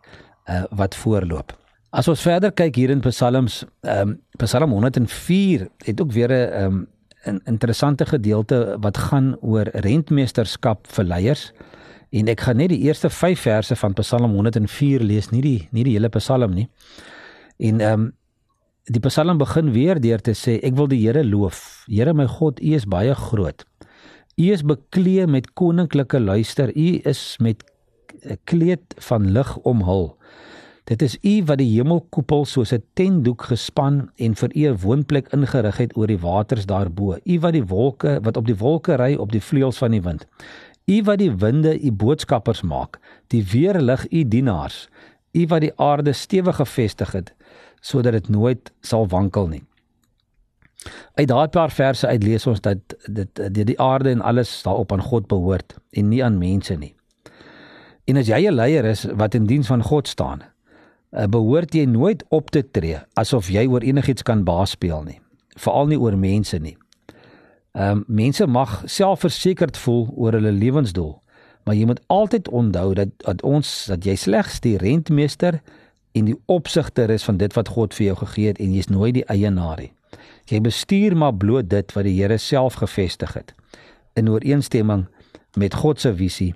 uh, 0.48 0.64
wat 0.70 0.94
voorloop 0.94 1.54
as 1.90 2.08
ons 2.08 2.22
verder 2.22 2.52
kyk 2.52 2.76
hier 2.76 2.90
in 2.94 3.02
psalms 3.04 3.64
um, 3.82 4.18
psalm 4.38 4.76
104 4.76 5.68
het 5.84 6.00
ook 6.00 6.12
weer 6.12 6.30
'n 6.30 6.64
um, 6.64 6.86
'n 7.26 7.40
interessante 7.44 8.06
gedeelte 8.06 8.76
wat 8.80 8.96
gaan 8.98 9.36
oor 9.40 9.68
rentmeesterskap 9.72 10.86
vir 10.86 11.04
leiers. 11.04 11.52
En 12.10 12.28
ek 12.28 12.40
gaan 12.40 12.56
net 12.56 12.68
die 12.68 12.80
eerste 12.86 13.10
5 13.10 13.40
verse 13.40 13.76
van 13.76 13.92
Psalm 13.92 14.32
104 14.32 15.00
lees, 15.00 15.30
nie 15.30 15.42
die 15.42 15.68
nie 15.70 15.84
die 15.84 15.92
hele 15.92 16.08
Psalm 16.08 16.54
nie. 16.54 16.68
En 17.58 17.80
ehm 17.80 18.00
um, 18.00 18.12
die 18.88 19.00
Psalm 19.04 19.38
begin 19.38 19.72
weer 19.72 19.98
deur 20.00 20.20
te 20.24 20.32
sê 20.32 20.54
ek 20.64 20.76
wil 20.78 20.86
die 20.88 21.00
Here 21.02 21.24
loof. 21.24 21.84
Here 21.90 22.14
my 22.14 22.24
God, 22.26 22.60
U 22.62 22.74
is 22.74 22.86
baie 22.88 23.14
groot. 23.14 23.64
U 24.38 24.44
is 24.54 24.62
bekleë 24.62 25.26
met 25.28 25.50
koninklike 25.58 26.20
luister. 26.20 26.70
U 26.70 26.88
is 27.04 27.36
met 27.42 27.64
'n 28.24 28.38
kleed 28.44 28.94
van 29.08 29.30
lig 29.32 29.56
omhul. 29.56 30.16
Dit 30.84 31.02
is 31.02 31.18
U 31.22 31.44
wat 31.44 31.58
die 31.58 31.68
hemelkoepel 31.74 32.44
soos 32.44 32.72
'n 32.72 32.82
tentdoek 32.94 33.42
gespan 33.42 34.10
en 34.16 34.34
vir 34.34 34.50
U 34.54 34.68
'n 34.68 34.78
woonplek 34.78 35.28
ingerig 35.32 35.76
het 35.76 35.96
oor 35.96 36.06
die 36.06 36.18
waters 36.18 36.66
daarbo. 36.66 37.16
U 37.24 37.40
wat 37.40 37.52
die 37.52 37.66
wolke 37.66 38.20
wat 38.22 38.36
op 38.36 38.46
die 38.46 38.56
wolke 38.56 38.96
ry 38.96 39.14
op 39.14 39.32
die 39.32 39.42
vleuels 39.42 39.78
van 39.78 39.90
die 39.90 40.02
wind. 40.02 40.26
U 40.86 41.02
wat 41.02 41.18
die 41.18 41.32
winde 41.36 41.84
U 41.84 41.92
boodskappers 41.92 42.62
maak, 42.62 42.98
die 43.26 43.44
weerlig 43.44 44.06
U 44.10 44.28
dienaars. 44.28 44.88
U 45.32 45.46
wat 45.46 45.60
die 45.60 45.76
aarde 45.76 46.12
stewig 46.12 46.56
gefestig 46.56 47.12
het 47.12 47.34
sodat 47.80 48.12
dit 48.12 48.28
nooit 48.28 48.72
sal 48.80 49.06
wankel 49.08 49.48
nie. 49.48 49.64
Uit 51.14 51.28
daardie 51.28 51.58
paar 51.58 51.70
verse 51.74 52.06
uit 52.06 52.22
lees 52.22 52.46
ons 52.46 52.60
dat 52.60 52.78
dit 53.06 53.40
die, 53.54 53.64
die 53.64 53.80
aarde 53.80 54.10
en 54.10 54.20
alles 54.20 54.62
daarop 54.62 54.92
aan 54.92 55.02
God 55.02 55.26
behoort 55.26 55.76
en 55.90 56.08
nie 56.08 56.24
aan 56.24 56.38
mense 56.38 56.74
nie. 56.78 56.94
En 58.08 58.16
as 58.16 58.28
jy 58.30 58.46
'n 58.48 58.54
leier 58.54 58.84
is 58.84 59.04
wat 59.04 59.34
in 59.34 59.46
diens 59.46 59.66
van 59.66 59.82
God 59.82 60.08
staan, 60.08 60.42
eh, 61.10 61.26
behoort 61.26 61.74
jy 61.74 61.84
nooit 61.84 62.24
op 62.28 62.50
te 62.50 62.70
tree 62.70 62.98
asof 63.14 63.48
jy 63.48 63.66
oor 63.66 63.82
enigiets 63.82 64.22
kan 64.22 64.44
baas 64.44 64.70
speel 64.70 65.02
nie, 65.02 65.20
veral 65.56 65.86
nie 65.86 65.98
oor 66.00 66.16
mense 66.16 66.58
nie. 66.58 66.76
Ehm 67.72 67.90
um, 67.90 68.04
mense 68.06 68.46
mag 68.46 68.82
selfversekerd 68.84 69.76
voel 69.76 70.08
oor 70.16 70.32
hulle 70.32 70.52
lewensdoel, 70.52 71.22
maar 71.64 71.74
jy 71.74 71.84
moet 71.86 72.00
altyd 72.06 72.48
onthou 72.48 72.94
dat 72.94 73.08
dat 73.16 73.42
ons 73.42 73.86
dat 73.86 74.04
jy 74.04 74.14
slegs 74.16 74.60
die 74.60 74.76
rentmeester 74.76 75.60
en 76.18 76.28
die 76.32 76.38
opsigter 76.46 77.10
is 77.10 77.24
van 77.24 77.38
dit 77.40 77.54
wat 77.56 77.70
God 77.76 77.94
vir 77.94 78.10
jou 78.10 78.16
gegee 78.24 78.52
het 78.52 78.60
en 78.62 78.74
jy's 78.74 78.90
nooit 78.90 79.14
die 79.14 79.26
eienaar 79.30 79.78
nie. 79.82 79.92
Jy 80.48 80.60
bestuur 80.64 81.16
maar 81.16 81.34
bloot 81.36 81.68
dit 81.70 81.92
wat 81.94 82.06
die 82.08 82.16
Here 82.16 82.38
self 82.40 82.80
gevestig 82.80 83.34
het 83.36 83.54
in 84.18 84.30
ooreenstemming 84.32 85.06
met 85.60 85.74
God 85.74 86.00
se 86.00 86.14
visie 86.16 86.54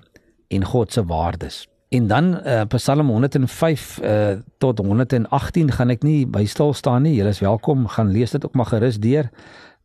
en 0.53 0.65
God 0.65 0.93
se 0.93 1.05
waardes. 1.05 1.63
En 1.93 2.07
dan 2.07 2.33
uh, 2.41 2.61
Psalm 2.73 3.09
105 3.09 3.99
uh, 4.01 4.31
eh, 4.31 4.37
tot 4.57 4.79
118 4.81 5.71
gaan 5.71 5.93
ek 5.93 6.03
nie 6.03 6.25
by 6.25 6.41
stil 6.49 6.73
staan 6.73 7.05
nie. 7.05 7.13
Julle 7.19 7.29
is 7.29 7.41
welkom 7.43 7.85
gaan 7.87 8.09
lees 8.11 8.33
dit 8.33 8.45
ook 8.45 8.57
maar 8.57 8.71
gerus 8.71 8.97
deur. 8.99 9.29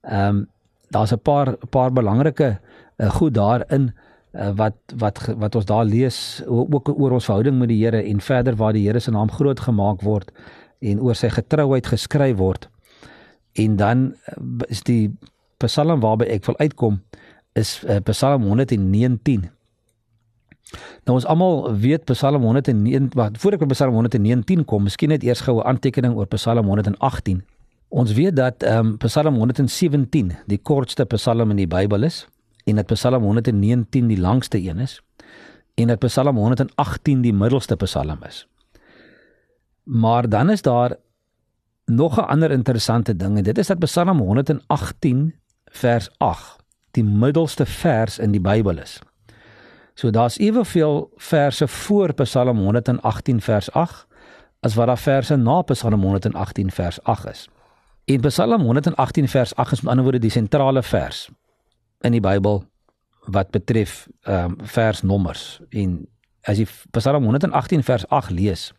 Ehm 0.03 0.29
um, 0.29 0.47
daar's 0.89 1.13
'n 1.13 1.21
paar 1.21 1.53
paar 1.69 1.93
belangrike 1.93 2.59
uh, 2.97 3.11
goed 3.11 3.35
daarin 3.35 3.93
uh, 4.33 4.51
wat 4.57 4.77
wat 4.97 5.21
wat 5.37 5.55
ons 5.55 5.69
daar 5.69 5.85
lees 5.85 6.43
ook 6.47 6.89
oor 6.89 7.17
ons 7.19 7.25
verhouding 7.25 7.59
met 7.59 7.69
die 7.69 7.85
Here 7.85 8.03
en 8.03 8.21
verder 8.21 8.57
waar 8.57 8.73
die 8.73 8.87
Here 8.87 9.01
se 9.01 9.11
naam 9.11 9.31
groot 9.31 9.61
gemaak 9.61 10.03
word 10.03 10.33
en 10.81 11.01
oor 11.01 11.15
sy 11.15 11.29
getrouheid 11.29 11.87
geskryf 11.87 12.37
word. 12.37 12.69
En 13.59 13.77
dan 13.77 14.15
is 14.69 14.83
die 14.83 15.11
Psalm 15.59 16.01
waarby 16.01 16.29
ek 16.31 16.47
wil 16.47 16.59
uitkom 16.59 17.01
is 17.59 17.81
uh, 17.85 17.99
Psalm 18.07 18.43
119 18.47 19.49
Nou 21.09 21.17
ons 21.17 21.27
almal 21.27 21.71
weet 21.81 22.05
Psalm 22.05 22.43
109 22.45 23.09
wat 23.17 23.39
voor 23.41 23.57
ek 23.57 23.63
by 23.65 23.73
Psalm 23.73 23.95
119 23.97 24.67
kom, 24.69 24.85
miskien 24.85 25.13
net 25.15 25.25
eers 25.25 25.41
gou 25.47 25.59
'n 25.59 25.67
aantekening 25.67 26.17
oor 26.17 26.29
Psalm 26.35 26.67
118. 26.67 27.43
Ons 27.89 28.13
weet 28.13 28.37
dat 28.37 28.63
ehm 28.63 28.87
um, 28.87 28.97
Psalm 28.99 29.35
117 29.41 30.33
die 30.47 30.59
kortste 30.59 31.05
Psalm 31.05 31.51
in 31.51 31.57
die 31.57 31.67
Bybel 31.67 32.05
is 32.05 32.27
en 32.69 32.77
dat 32.77 32.87
Psalm 32.87 33.23
119 33.23 34.07
die 34.07 34.21
langste 34.21 34.59
een 34.69 34.79
is 34.79 35.01
en 35.75 35.87
dat 35.87 35.99
Psalm 35.99 36.37
118 36.37 37.21
die 37.21 37.33
middelste 37.33 37.77
Psalm 37.77 38.19
is. 38.27 38.47
Maar 39.83 40.29
dan 40.29 40.51
is 40.51 40.63
daar 40.63 40.97
nog 41.85 42.17
'n 42.17 42.29
ander 42.29 42.51
interessante 42.51 43.17
ding 43.17 43.37
en 43.37 43.43
dit 43.43 43.59
is 43.59 43.67
dat 43.67 43.79
Psalm 43.79 44.19
118 44.19 45.35
vers 45.65 46.11
8 46.17 46.57
die 46.91 47.05
middelste 47.05 47.67
vers 47.67 48.19
in 48.19 48.31
die 48.31 48.41
Bybel 48.41 48.79
is. 48.79 48.99
So 49.95 50.11
daar's 50.11 50.39
eweveel 50.39 51.11
verse 51.17 51.69
voor 51.69 52.13
Psalm 52.13 52.59
118 52.59 53.41
vers 53.41 53.73
8 53.73 54.07
as 54.61 54.75
wat 54.75 54.87
daar 54.87 54.99
verse 54.99 55.37
na 55.37 55.63
Psalm 55.63 56.03
118 56.03 56.71
vers 56.71 57.03
8 57.03 57.29
is. 57.29 57.49
En 58.05 58.21
Psalm 58.21 58.63
118 58.63 59.29
vers 59.29 59.55
8 59.55 59.73
is 59.73 59.81
met 59.81 59.91
ander 59.91 60.05
woorde 60.05 60.19
die 60.19 60.31
sentrale 60.31 60.83
vers 60.83 61.31
in 62.07 62.13
die 62.13 62.23
Bybel 62.25 62.63
wat 63.29 63.51
betref 63.51 64.09
ehm 64.23 64.45
um, 64.45 64.57
versnommers 64.63 65.61
en 65.71 66.07
as 66.49 66.59
jy 66.59 66.67
Psalm 66.97 67.25
118 67.25 67.83
vers 67.85 68.07
8 68.09 68.31
lees 68.31 68.73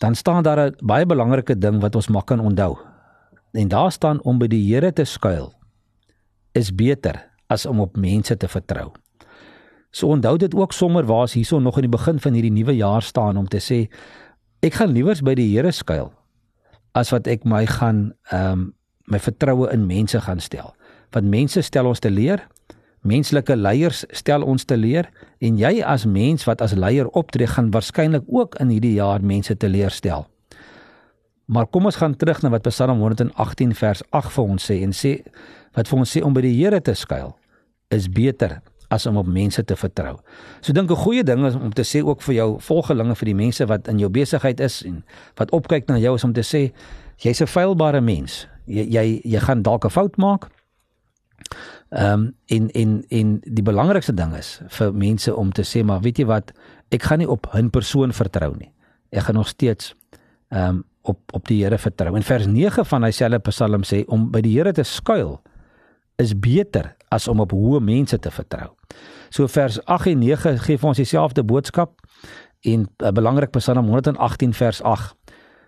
dan 0.00 0.14
staan 0.14 0.42
daar 0.42 0.70
'n 0.70 0.76
baie 0.80 1.06
belangrike 1.06 1.58
ding 1.58 1.80
wat 1.80 1.94
ons 1.94 2.08
mak 2.08 2.26
kan 2.26 2.40
onthou. 2.40 2.78
En 3.52 3.68
daar 3.68 3.92
staan 3.92 4.22
om 4.22 4.38
by 4.38 4.46
die 4.46 4.74
Here 4.74 4.92
te 4.92 5.04
skuil 5.04 5.52
is 6.52 6.74
beter 6.74 7.30
as 7.46 7.66
om 7.66 7.80
op 7.80 7.96
mense 7.96 8.36
te 8.36 8.48
vertrou. 8.48 8.92
So 9.90 10.06
onthou 10.06 10.36
dit 10.36 10.54
ook 10.54 10.72
sommer 10.72 11.04
waar 11.04 11.22
as 11.22 11.32
hierso 11.32 11.58
nog 11.58 11.76
in 11.76 11.90
die 11.90 11.96
begin 11.98 12.20
van 12.20 12.32
hierdie 12.32 12.52
nuwe 12.52 12.76
jaar 12.76 13.02
staan 13.02 13.36
om 13.36 13.48
te 13.48 13.58
sê 13.58 13.90
ek 14.60 14.74
gaan 14.74 14.92
liewers 14.92 15.22
by 15.22 15.34
die 15.34 15.56
Here 15.56 15.72
skuil 15.72 16.12
as 16.92 17.10
wat 17.10 17.26
ek 17.26 17.44
my 17.44 17.66
gaan 17.66 18.12
ehm 18.30 18.52
um, 18.52 18.74
my 19.04 19.18
vertroue 19.18 19.70
in 19.72 19.86
mense 19.86 20.20
gaan 20.20 20.40
stel. 20.40 20.74
Want 21.10 21.26
mense 21.26 21.62
stel 21.62 21.86
ons 21.86 21.98
te 21.98 22.10
leer, 22.10 22.46
menslike 23.02 23.56
leiers 23.56 24.04
stel 24.12 24.42
ons 24.42 24.64
te 24.64 24.76
leer 24.76 25.08
en 25.40 25.56
jy 25.58 25.80
as 25.82 26.04
mens 26.04 26.44
wat 26.44 26.60
as 26.60 26.76
leier 26.76 27.08
optree 27.16 27.48
gaan 27.48 27.70
waarskynlik 27.70 28.28
ook 28.28 28.58
in 28.60 28.68
hierdie 28.68 28.94
jaar 28.98 29.22
mense 29.24 29.56
te 29.56 29.68
leer 29.68 29.90
stel. 29.90 30.26
Maar 31.50 31.66
kom 31.66 31.88
ons 31.88 31.96
gaan 31.98 32.14
terug 32.14 32.42
na 32.42 32.50
wat 32.52 32.68
Psalm 32.68 33.00
118 33.02 33.72
vers 33.74 34.02
8 34.14 34.34
vir 34.36 34.44
ons 34.44 34.66
sê 34.70 34.82
en 34.84 34.92
sê 34.94 35.16
wat 35.74 35.88
vir 35.90 35.98
ons 35.98 36.12
sê 36.16 36.22
om 36.22 36.34
by 36.36 36.44
die 36.44 36.54
Here 36.54 36.78
te 36.80 36.94
skuil 36.94 37.32
is 37.90 38.06
beter 38.06 38.60
as 38.90 39.06
om 39.06 39.18
op 39.18 39.26
mense 39.26 39.62
te 39.64 39.76
vertrou. 39.78 40.18
So 40.60 40.72
dink 40.72 40.90
'n 40.90 40.96
goeie 40.96 41.24
ding 41.24 41.46
is 41.46 41.54
om 41.54 41.72
te 41.72 41.82
sê 41.82 42.04
ook 42.04 42.22
vir 42.22 42.34
jou 42.34 42.60
volgelinge 42.60 43.14
vir 43.14 43.26
die 43.26 43.34
mense 43.34 43.66
wat 43.66 43.88
in 43.88 43.98
jou 43.98 44.10
besigheid 44.10 44.60
is 44.60 44.82
en 44.82 45.04
wat 45.36 45.50
opkyk 45.50 45.88
na 45.88 45.98
jou 45.98 46.14
is 46.14 46.24
om 46.24 46.32
te 46.32 46.42
sê 46.42 46.72
jy's 47.18 47.40
'n 47.40 47.46
feilbare 47.46 48.00
mens. 48.00 48.46
Jy 48.66 48.86
jy 48.90 49.20
jy 49.24 49.40
gaan 49.40 49.62
dalk 49.62 49.84
'n 49.84 49.90
fout 49.90 50.16
maak. 50.16 50.50
Ehm 51.90 52.12
um, 52.12 52.34
in 52.46 52.68
in 52.70 53.04
in 53.08 53.40
die 53.44 53.62
belangrikste 53.62 54.14
ding 54.14 54.34
is 54.36 54.60
vir 54.68 54.92
mense 54.94 55.34
om 55.34 55.52
te 55.52 55.62
sê 55.62 55.82
maar 55.84 56.00
weet 56.00 56.18
jy 56.18 56.26
wat 56.26 56.52
ek 56.90 57.02
gaan 57.02 57.18
nie 57.18 57.28
op 57.28 57.48
'n 57.54 57.70
persoon 57.70 58.12
vertrou 58.12 58.54
nie. 58.56 58.72
Ek 59.10 59.22
gaan 59.22 59.34
nog 59.34 59.48
steeds 59.48 59.94
ehm 60.48 60.68
um, 60.68 60.84
op 61.02 61.18
op 61.32 61.46
die 61.48 61.64
Here 61.64 61.78
vertrou. 61.78 62.16
In 62.16 62.22
vers 62.22 62.46
9 62.46 62.84
van 62.86 63.02
hy 63.02 63.10
selfe 63.10 63.38
Psalm 63.50 63.82
sê 63.82 64.04
om 64.06 64.30
by 64.30 64.40
die 64.40 64.56
Here 64.58 64.72
te 64.72 64.82
skuil 64.82 65.40
is 66.16 66.34
beter 66.38 66.96
as 67.08 67.28
om 67.28 67.40
op 67.40 67.52
hoë 67.52 67.80
mense 67.80 68.18
te 68.18 68.30
vertrou. 68.30 68.74
So 69.30 69.46
vers 69.48 69.84
8 69.84 70.06
en 70.06 70.18
9 70.18 70.58
gee 70.58 70.78
vir 70.78 70.88
ons 70.88 70.96
dieselfde 70.96 71.42
boodskap 71.42 72.00
en 72.60 72.80
'n 72.80 72.88
uh, 73.04 73.10
belangrik 73.10 73.50
Psalm 73.50 73.88
118 73.88 74.52
vers 74.54 74.82
8 74.82 75.16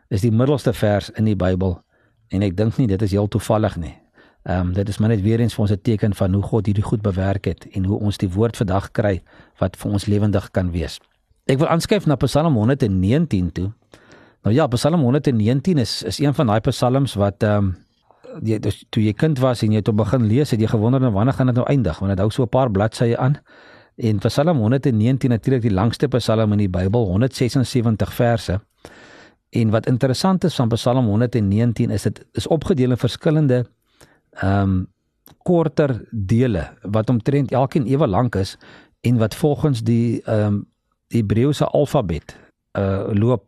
is 0.09 0.21
die 0.21 0.33
middelste 0.33 0.73
vers 0.73 1.11
in 1.11 1.25
die 1.25 1.37
Bybel 1.37 1.81
en 2.29 2.43
ek 2.43 2.57
dink 2.57 2.77
nie 2.77 2.87
dit 2.87 3.03
is 3.03 3.11
heel 3.11 3.29
toevallig 3.29 3.77
nie. 3.77 4.02
Ehm 4.43 4.61
um, 4.67 4.73
dit 4.73 4.89
is 4.89 4.99
maar 4.99 5.09
net 5.09 5.23
weer 5.23 5.41
eens 5.41 5.55
vir 5.55 5.63
ons 5.63 5.73
'n 5.73 5.81
teken 5.83 6.15
van 6.15 6.33
hoe 6.35 6.43
God 6.43 6.67
hierdie 6.67 6.83
goed 6.83 7.03
bewerk 7.03 7.45
het 7.45 7.67
en 7.71 7.85
hoe 7.85 7.99
ons 7.99 8.17
die 8.19 8.31
woord 8.31 8.57
vandag 8.57 8.91
kry 8.91 9.23
wat 9.59 9.77
vir 9.77 9.93
ons 9.93 10.07
lewendig 10.07 10.51
kan 10.51 10.71
wees. 10.71 11.01
Ek 11.45 11.59
wil 11.59 11.69
aanskuif 11.69 12.07
na 12.07 12.17
Psalm 12.17 12.55
119 12.55 13.53
toe. 13.53 13.73
Nou 14.43 14.55
ja, 14.55 14.67
Psalm 14.67 15.01
119 15.01 15.79
is 15.79 16.03
is 16.03 16.19
een 16.19 16.35
van 16.35 16.47
daai 16.47 16.61
psalms 16.61 17.15
wat 17.15 17.43
ehm 17.43 17.57
um, 17.57 17.77
jy 18.43 18.59
dus, 18.59 18.85
toe 18.91 19.03
jy 19.03 19.13
kind 19.13 19.39
was 19.39 19.63
en 19.63 19.73
jy 19.73 19.83
op 19.85 19.97
begin 19.97 20.27
lees, 20.27 20.51
het 20.51 20.61
jy 20.61 20.67
gewonder 20.67 21.01
nou 21.01 21.13
wanneer 21.13 21.35
gaan 21.35 21.47
dit 21.47 21.55
nou 21.55 21.67
eindig? 21.67 21.99
Want 21.99 22.11
dit 22.11 22.19
hou 22.19 22.31
so 22.31 22.43
'n 22.43 22.49
paar 22.49 22.71
bladsye 22.71 23.19
aan. 23.19 23.39
En 23.97 24.19
Psalm 24.19 24.59
119 24.59 25.31
natuurlik 25.31 25.63
die 25.63 25.71
langste 25.73 26.09
Psalm 26.09 26.53
in 26.53 26.59
die 26.59 26.69
Bybel, 26.69 27.07
176 27.07 28.13
verse. 28.13 28.61
En 29.51 29.71
wat 29.71 29.87
interessant 29.87 30.45
is 30.45 30.55
van 30.55 30.69
Psalm 30.69 31.07
119 31.07 31.91
is 31.91 32.03
dit 32.03 32.25
is 32.33 32.47
opgedeel 32.47 32.91
in 32.91 32.97
verskillende 32.97 33.67
ehm 34.41 34.63
um, 34.63 34.87
korter 35.43 36.05
dele 36.11 36.69
wat 36.83 37.11
omtrent 37.11 37.53
elkeen 37.53 37.87
ewe 37.87 38.07
lank 38.07 38.35
is 38.35 38.57
en 39.01 39.19
wat 39.19 39.35
volgens 39.35 39.83
die 39.83 40.23
ehm 40.23 40.47
um, 40.47 40.67
Hebreëse 41.13 41.67
alfabet 41.67 42.37
uh 42.79 43.13
loop 43.13 43.45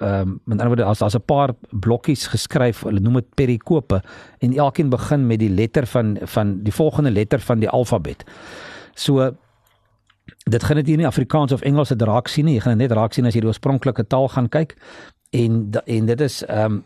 ehm 0.00 0.20
um, 0.20 0.40
met 0.44 0.58
ander 0.58 0.66
woorde 0.66 0.84
as 0.84 0.98
daar's 0.98 1.14
'n 1.14 1.24
paar 1.24 1.54
blokkies 1.70 2.26
geskryf, 2.26 2.82
hulle 2.82 3.00
noem 3.00 3.14
dit 3.14 3.34
perikope 3.34 4.02
en 4.38 4.56
elkeen 4.56 4.88
begin 4.88 5.26
met 5.26 5.38
die 5.38 5.50
letter 5.50 5.86
van 5.86 6.18
van 6.22 6.62
die 6.62 6.72
volgende 6.72 7.10
letter 7.10 7.40
van 7.40 7.58
die 7.58 7.68
alfabet. 7.68 8.24
So 8.94 9.36
dit 10.50 10.62
gaan 10.62 10.76
dit 10.76 10.86
hier 10.86 10.96
nie 10.96 11.06
Afrikaans 11.06 11.52
of 11.52 11.60
Engels 11.60 11.88
se 11.88 11.94
raak 11.98 12.28
sien 12.28 12.44
nie, 12.44 12.54
jy 12.54 12.60
gaan 12.60 12.78
dit 12.78 12.88
net 12.88 12.98
raak 12.98 13.12
sien 13.12 13.26
as 13.26 13.34
jy 13.34 13.40
die 13.40 13.48
oorspronklike 13.48 14.06
taal 14.06 14.28
gaan 14.28 14.48
kyk 14.48 14.76
en 15.30 15.70
en 15.84 16.06
dit 16.06 16.20
is 16.20 16.42
ehm 16.44 16.72
um, 16.72 16.84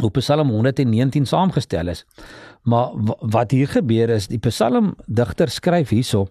hoe 0.00 0.10
Psalm 0.10 0.50
119 0.50 1.26
saamgestel 1.26 1.88
is. 1.88 2.04
Maar 2.62 2.90
wat 3.20 3.50
hier 3.50 3.68
gebeur 3.68 4.08
is 4.08 4.28
die 4.28 4.38
Psalm 4.38 4.94
digter 5.06 5.48
skryf 5.48 5.88
hierso 5.88 6.26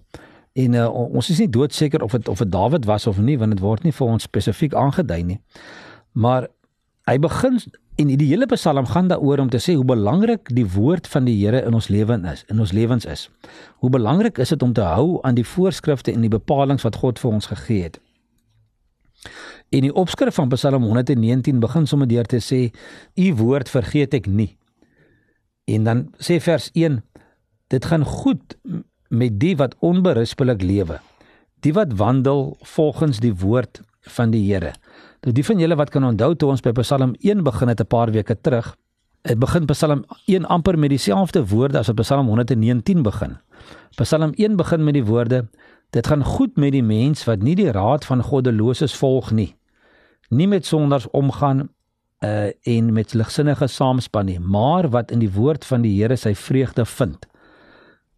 en 0.57 0.73
uh, 0.73 0.87
ons 0.89 1.29
is 1.29 1.39
nie 1.43 1.49
doodseker 1.49 2.01
of 2.03 2.11
dit 2.11 2.27
of 2.27 2.41
dit 2.41 2.51
Dawid 2.51 2.85
was 2.85 3.07
of 3.07 3.19
nie 3.21 3.37
want 3.37 3.53
dit 3.53 3.61
word 3.61 3.83
nie 3.85 3.93
vir 3.93 4.07
ons 4.07 4.25
spesifiek 4.25 4.73
aangedui 4.73 5.21
nie. 5.23 5.37
Maar 6.17 6.47
hy 7.07 7.17
begin 7.21 7.59
en 7.97 8.09
die 8.13 8.29
hele 8.29 8.45
Psalm 8.53 8.85
gaan 8.85 9.09
daaroor 9.09 9.41
om 9.45 9.49
te 9.49 9.61
sê 9.61 9.73
hoe 9.73 9.85
belangrik 9.85 10.49
die 10.53 10.65
woord 10.69 11.07
van 11.07 11.25
die 11.25 11.37
Here 11.39 11.63
in 11.65 11.73
ons 11.73 11.89
lewe 11.93 12.17
is, 12.31 12.43
in 12.49 12.59
ons 12.59 12.71
lewens 12.71 13.05
is. 13.05 13.29
Hoe 13.81 13.89
belangrik 13.89 14.37
is 14.37 14.53
dit 14.53 14.63
om 14.63 14.73
te 14.73 14.85
hou 14.85 15.19
aan 15.23 15.37
die 15.37 15.45
voorskrifte 15.45 16.13
en 16.13 16.21
die 16.21 16.33
bepalinge 16.33 16.85
wat 16.85 17.01
God 17.01 17.19
vir 17.19 17.31
ons 17.31 17.49
gegee 17.53 17.83
het. 17.89 18.01
En 19.69 19.83
die 19.83 19.93
opskrif 19.93 20.35
van 20.35 20.49
Psalm 20.49 20.83
119 20.83 21.59
begin 21.59 21.87
sommer 21.87 22.07
deur 22.07 22.25
te 22.25 22.39
sê: 22.39 22.71
"U 23.15 23.33
woord 23.35 23.69
vergeet 23.69 24.13
ek 24.13 24.27
nie." 24.27 24.57
En 25.65 25.83
dan 25.83 26.07
sê 26.23 26.39
vers 26.39 26.69
1: 26.73 27.03
"Dit 27.67 27.85
gaan 27.85 28.05
goed 28.05 28.57
met 29.09 29.39
die 29.39 29.55
wat 29.55 29.75
onberispelik 29.79 30.61
lewe, 30.61 30.99
die 31.59 31.73
wat 31.73 31.93
wandel 31.93 32.57
volgens 32.61 33.19
die 33.19 33.35
woord 33.35 33.81
van 34.01 34.31
die 34.31 34.53
Here." 34.53 34.73
Nou 35.21 35.33
die 35.33 35.45
van 35.45 35.59
julle 35.59 35.75
wat 35.75 35.89
kan 35.89 36.03
onthou 36.03 36.35
toe 36.35 36.49
ons 36.49 36.61
by 36.61 36.71
Psalm 36.71 37.15
1 37.19 37.43
begin 37.43 37.67
het 37.67 37.81
'n 37.81 37.87
paar 37.87 38.11
weke 38.11 38.35
terug, 38.41 38.75
het 39.21 39.39
begin 39.39 39.65
Psalm 39.65 40.05
1 40.25 40.45
amper 40.45 40.79
met 40.79 40.89
dieselfde 40.89 41.47
woorde 41.47 41.77
as 41.77 41.87
wat 41.87 41.95
Psalm 41.95 42.27
119 42.27 43.03
begin. 43.03 43.37
Psalm 43.95 44.31
1 44.35 44.55
begin 44.55 44.83
met 44.83 44.93
die 44.93 45.05
woorde: 45.05 45.47
Dit 45.89 46.07
gaan 46.07 46.23
goed 46.23 46.57
met 46.57 46.71
die 46.71 46.83
mens 46.83 47.23
wat 47.23 47.41
nie 47.41 47.55
die 47.55 47.71
raad 47.71 48.05
van 48.05 48.23
goddeloses 48.23 48.95
volg 48.95 49.31
nie. 49.31 49.55
Nie 50.29 50.47
met 50.47 50.65
sonders 50.65 51.09
omgaan 51.09 51.69
uh 52.23 52.49
en 52.63 52.93
met 52.93 53.13
ligsinnige 53.13 53.67
saamspan 53.67 54.25
nie, 54.25 54.39
maar 54.39 54.89
wat 54.89 55.11
in 55.11 55.19
die 55.19 55.31
woord 55.31 55.65
van 55.65 55.81
die 55.81 56.01
Here 56.01 56.15
sy 56.15 56.33
vreugde 56.35 56.85
vind. 56.85 57.27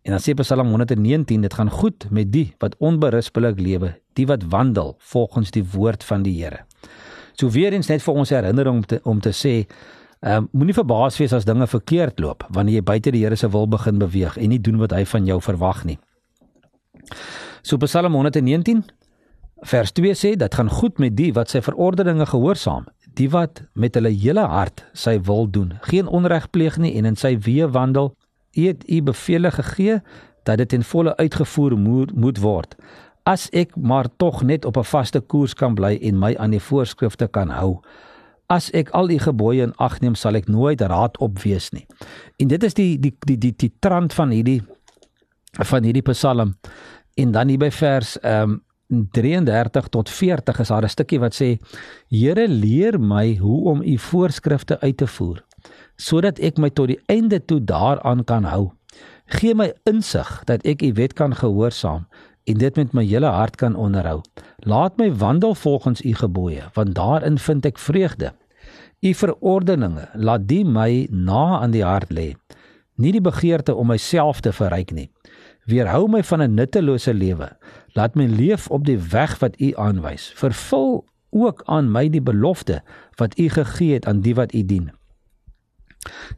En 0.02 0.12
dan 0.12 0.20
sê 0.24 0.34
Psalm 0.34 0.68
119, 0.68 1.42
dit 1.42 1.54
gaan 1.54 1.70
goed 1.70 2.08
met 2.10 2.32
die 2.32 2.54
wat 2.58 2.76
onberispelik 2.78 3.60
lewe, 3.60 3.94
die 4.14 4.26
wat 4.26 4.44
wandel 4.50 4.96
volgens 4.98 5.52
die 5.52 5.66
woord 5.72 6.04
van 6.04 6.24
die 6.24 6.44
Here. 6.44 6.64
So 7.34 7.50
weer 7.50 7.74
eens 7.74 7.88
net 7.88 8.04
vir 8.04 8.14
ons 8.14 8.30
herinnering 8.30 8.76
om 8.76 8.86
te 8.86 9.00
om 9.04 9.20
te 9.20 9.36
sê, 9.36 9.68
ehm 10.20 10.44
uh, 10.44 10.48
moenie 10.52 10.76
verbaas 10.76 11.18
wees 11.20 11.34
as 11.34 11.46
dinge 11.46 11.68
verkeerd 11.68 12.20
loop 12.20 12.48
wanneer 12.50 12.80
jy 12.80 12.84
buite 12.84 13.12
die 13.12 13.24
Here 13.24 13.36
se 13.36 13.50
wil 13.50 13.68
begin 13.68 14.00
beweeg 14.00 14.38
en 14.38 14.50
nie 14.50 14.62
doen 14.62 14.80
wat 14.80 14.96
hy 14.96 15.06
van 15.06 15.26
jou 15.26 15.42
verwag 15.42 15.84
nie. 15.86 16.00
So 17.62 17.78
Psalm 17.78 18.13
119 18.13 18.84
vers 19.62 19.92
2 19.92 20.13
sê 20.16 20.36
dat 20.36 20.56
gaan 20.56 20.70
goed 20.70 21.00
met 21.00 21.18
die 21.18 21.34
wat 21.36 21.51
sy 21.51 21.62
verordeninge 21.62 22.25
gehoorsaam, 22.25 22.88
die 23.20 23.30
wat 23.30 23.63
met 23.74 23.98
hulle 24.00 24.12
hele 24.13 24.46
hart 24.48 24.86
sy 24.94 25.18
wil 25.28 25.50
doen, 25.51 25.75
geen 25.82 26.08
onreg 26.08 26.50
pleeg 26.50 26.78
nie 26.80 26.96
en 26.96 27.10
in 27.10 27.20
sy 27.20 27.36
weë 27.36 27.72
wandel. 27.75 28.13
U 28.56 28.66
het 28.66 28.84
u 28.88 29.01
beveel 29.01 29.51
gegee 29.51 30.00
dat 30.48 30.58
dit 30.58 30.74
in 30.74 30.84
volle 30.84 31.16
uitgevoer 31.18 31.78
moet, 31.78 32.16
moet 32.16 32.39
word. 32.39 32.75
As 33.28 33.50
ek 33.54 33.75
maar 33.75 34.08
tog 34.18 34.42
net 34.44 34.66
op 34.66 34.78
'n 34.78 34.84
vaste 34.84 35.20
koers 35.20 35.54
kan 35.54 35.75
bly 35.75 36.00
en 36.01 36.20
my 36.20 36.36
aan 36.38 36.51
die 36.51 36.63
voorskrifte 36.63 37.28
kan 37.28 37.50
hou. 37.50 37.82
As 38.48 38.72
ek 38.72 38.89
al 38.89 39.10
u 39.10 39.18
gebooie 39.18 39.62
in 39.62 39.75
ag 39.78 40.00
neem, 40.01 40.16
sal 40.16 40.36
ek 40.36 40.48
nooit 40.48 40.82
raad 40.82 41.18
opwees 41.18 41.70
nie. 41.72 41.86
En 42.38 42.48
dit 42.48 42.63
is 42.63 42.74
die 42.74 43.00
die 43.00 43.16
die 43.20 43.38
die, 43.38 43.54
die 43.56 43.74
trant 43.80 44.13
van 44.13 44.30
hierdie 44.30 44.62
van 45.51 45.84
hierdie 45.84 46.01
Psalm. 46.01 46.56
En 47.20 47.32
dan 47.32 47.48
hier 47.52 47.60
by 47.60 47.72
vers 47.76 48.16
ehm 48.20 48.52
um, 48.52 48.60
33 49.14 49.88
tot 49.94 50.10
40 50.10 50.60
is 50.60 50.68
daar 50.68 50.84
'n 50.84 50.90
stukkie 50.90 51.20
wat 51.20 51.36
sê: 51.36 51.60
Here 52.08 52.48
leer 52.48 53.00
my 53.00 53.36
hoe 53.38 53.70
om 53.70 53.82
u 53.82 53.98
voorskrifte 53.98 54.80
uit 54.80 54.98
te 54.98 55.08
voer, 55.08 55.44
sodat 55.96 56.40
ek 56.40 56.58
my 56.58 56.70
tot 56.70 56.88
die 56.88 57.00
einde 57.06 57.46
toe 57.46 57.64
daaraan 57.64 58.24
kan 58.24 58.44
hou. 58.44 58.72
Gee 59.26 59.54
my 59.56 59.74
insig 59.84 60.42
dat 60.46 60.66
ek 60.66 60.82
u 60.82 60.94
wet 60.94 61.14
kan 61.14 61.36
gehoorsaam 61.36 62.08
en 62.44 62.58
dit 62.58 62.75
met 62.75 62.94
my 62.94 63.05
hele 63.05 63.27
hart 63.27 63.55
kan 63.55 63.75
onderhou. 63.75 64.22
Laat 64.58 64.98
my 64.98 65.14
wandel 65.14 65.55
volgens 65.55 66.01
u 66.01 66.14
gebooie, 66.14 66.64
want 66.74 66.96
daarin 66.96 67.38
vind 67.38 67.66
ek 67.66 67.77
vreugde. 67.77 68.34
U 69.01 69.14
verordeninge 69.14 70.10
laat 70.14 70.48
die 70.48 70.66
my 70.66 71.08
na 71.12 71.60
aan 71.60 71.72
die 71.72 71.84
hart 71.84 72.10
lê. 72.10 72.36
Nie 72.96 73.12
die 73.12 73.22
begeerte 73.22 73.75
om 73.75 73.88
myself 73.88 74.40
te 74.40 74.51
verryk 74.51 74.92
nie 74.92 75.12
weerhou 75.70 76.08
my 76.10 76.24
van 76.24 76.42
'n 76.42 76.53
nuttelose 76.53 77.14
lewe. 77.14 77.50
Laat 77.94 78.16
my 78.16 78.25
leef 78.25 78.68
op 78.68 78.86
die 78.86 78.98
weg 78.98 79.40
wat 79.40 79.60
U 79.62 79.74
aanwys. 79.75 80.32
Vervul 80.36 81.05
ook 81.29 81.62
aan 81.66 81.92
my 81.92 82.10
die 82.10 82.22
belofte 82.22 82.82
wat 83.16 83.40
U 83.40 83.50
gegee 83.50 83.94
het 83.94 84.05
aan 84.05 84.22
die 84.22 84.36
wat 84.36 84.53
U 84.53 84.66
dien. 84.66 84.92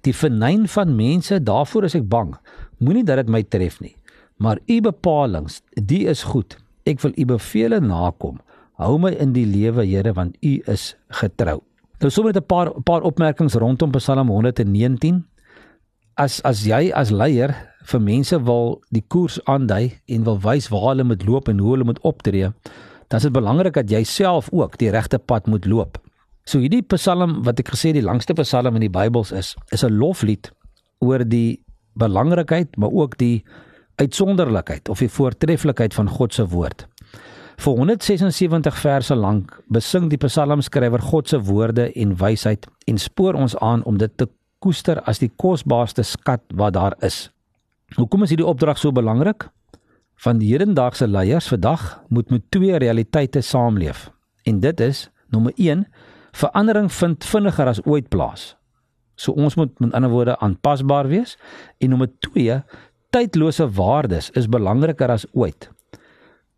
Die 0.01 0.15
vernyn 0.15 0.67
van 0.67 0.95
mense, 0.95 1.43
daarvoor 1.43 1.83
is 1.83 1.95
ek 1.95 2.07
bang. 2.09 2.35
Moenie 2.77 3.03
dat 3.03 3.15
dit 3.15 3.29
my 3.29 3.43
tref 3.43 3.79
nie. 3.79 3.95
Maar 4.37 4.59
U 4.65 4.81
bepalinge, 4.81 5.61
die 5.73 6.05
is 6.05 6.23
goed. 6.23 6.57
Ek 6.83 7.01
wil 7.01 7.11
U 7.15 7.25
beveel 7.25 7.79
nakom. 7.79 8.39
Hou 8.81 8.97
my 8.97 9.11
in 9.11 9.33
die 9.33 9.45
lewe, 9.45 9.85
Here, 9.85 10.13
want 10.13 10.37
U 10.41 10.61
is 10.65 10.95
getrou. 11.09 11.61
Nou 12.01 12.09
sommer 12.09 12.33
'n 12.33 12.45
paar 12.45 12.71
paar 12.81 13.01
opmerkings 13.01 13.53
rondom 13.53 13.91
Psalm 13.91 14.27
119. 14.27 15.25
As 16.15 16.41
as 16.41 16.65
jy 16.65 16.91
as 16.93 17.11
leier 17.11 17.70
vir 17.83 18.01
mense 18.01 18.37
wil 18.45 18.81
die 18.89 19.03
koers 19.07 19.39
aandui 19.49 19.91
en 20.07 20.23
wil 20.23 20.39
wys 20.43 20.69
waar 20.69 20.91
hulle 20.91 21.03
moet 21.03 21.25
loop 21.27 21.49
en 21.49 21.59
hoe 21.59 21.71
hulle 21.75 21.87
moet 21.87 22.01
optree, 22.07 22.51
dan 23.07 23.19
is 23.19 23.27
dit 23.27 23.33
belangrik 23.35 23.73
dat 23.73 23.91
jy 23.91 24.03
self 24.03 24.49
ook 24.51 24.77
die 24.77 24.91
regte 24.91 25.19
pad 25.19 25.47
moet 25.47 25.65
loop. 25.65 25.97
So 26.45 26.59
hierdie 26.59 26.83
Psalm 26.93 27.41
wat 27.45 27.59
ek 27.59 27.73
gesê 27.73 27.91
die 27.93 28.05
langste 28.05 28.33
Psalm 28.33 28.75
in 28.75 28.85
die 28.87 28.93
Bybel 28.93 29.25
is, 29.37 29.55
is 29.71 29.83
'n 29.83 29.97
loflied 29.97 30.51
oor 30.99 31.23
die 31.25 31.63
belangrikheid 31.93 32.77
maar 32.77 32.91
ook 32.91 33.17
die 33.17 33.43
uitsonderlikheid 33.95 34.89
of 34.89 34.99
die 34.99 35.09
voortreffelikheid 35.09 35.93
van 35.93 36.09
God 36.09 36.33
se 36.33 36.47
woord. 36.47 36.87
Vir 37.61 37.75
176 37.77 38.77
verse 38.81 39.15
lank 39.15 39.51
besing 39.69 40.09
die 40.09 40.17
psalmskrywer 40.17 41.01
God 41.01 41.29
se 41.29 41.37
woorde 41.45 41.91
en 41.93 42.15
wysheid 42.17 42.65
en 42.87 42.97
spoor 42.97 43.37
ons 43.37 43.57
aan 43.57 43.83
om 43.83 43.97
dit 44.01 44.17
te 44.17 44.27
koester 44.59 45.01
as 45.05 45.19
die 45.21 45.29
kosbaarste 45.37 46.03
skat 46.03 46.41
wat 46.57 46.73
daar 46.73 46.95
is. 47.05 47.29
Hoekom 47.99 48.23
is 48.23 48.31
hierdie 48.31 48.47
opdrag 48.47 48.79
so 48.79 48.93
belangrik? 48.95 49.49
Van 50.23 50.39
die 50.39 50.51
hedendaagse 50.53 51.09
leiers 51.09 51.49
vandag 51.51 52.03
moet 52.07 52.29
met 52.31 52.43
twee 52.53 52.77
realiteite 52.79 53.41
saamleef. 53.41 54.05
En 54.47 54.59
dit 54.63 54.79
is 54.79 55.09
nommer 55.29 55.51
1, 55.55 55.83
verandering 56.31 56.87
vind 56.93 57.25
vinniger 57.25 57.67
as 57.67 57.81
ooit 57.83 58.07
plaas. 58.09 58.53
So 59.15 59.35
ons 59.35 59.57
moet 59.59 59.73
met 59.79 59.93
ander 59.93 60.09
woorde 60.09 60.37
aanpasbaar 60.39 61.09
wees 61.11 61.35
en 61.83 61.91
nommer 61.91 62.07
2, 62.31 62.61
tydlose 63.11 63.67
waardes 63.75 64.29
is 64.39 64.47
belangriker 64.47 65.11
as 65.11 65.27
ooit. 65.35 65.67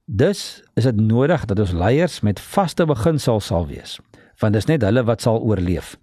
Dus 0.06 0.62
is 0.78 0.86
dit 0.86 1.00
nodig 1.02 1.48
dat 1.50 1.60
ons 1.60 1.74
leiers 1.74 2.20
met 2.22 2.40
vaste 2.40 2.86
beginsels 2.86 3.50
sal 3.50 3.66
wees, 3.68 3.98
want 4.40 4.54
dis 4.54 4.70
net 4.70 4.86
hulle 4.86 5.02
wat 5.08 5.24
sal 5.26 5.42
oorleef. 5.42 5.96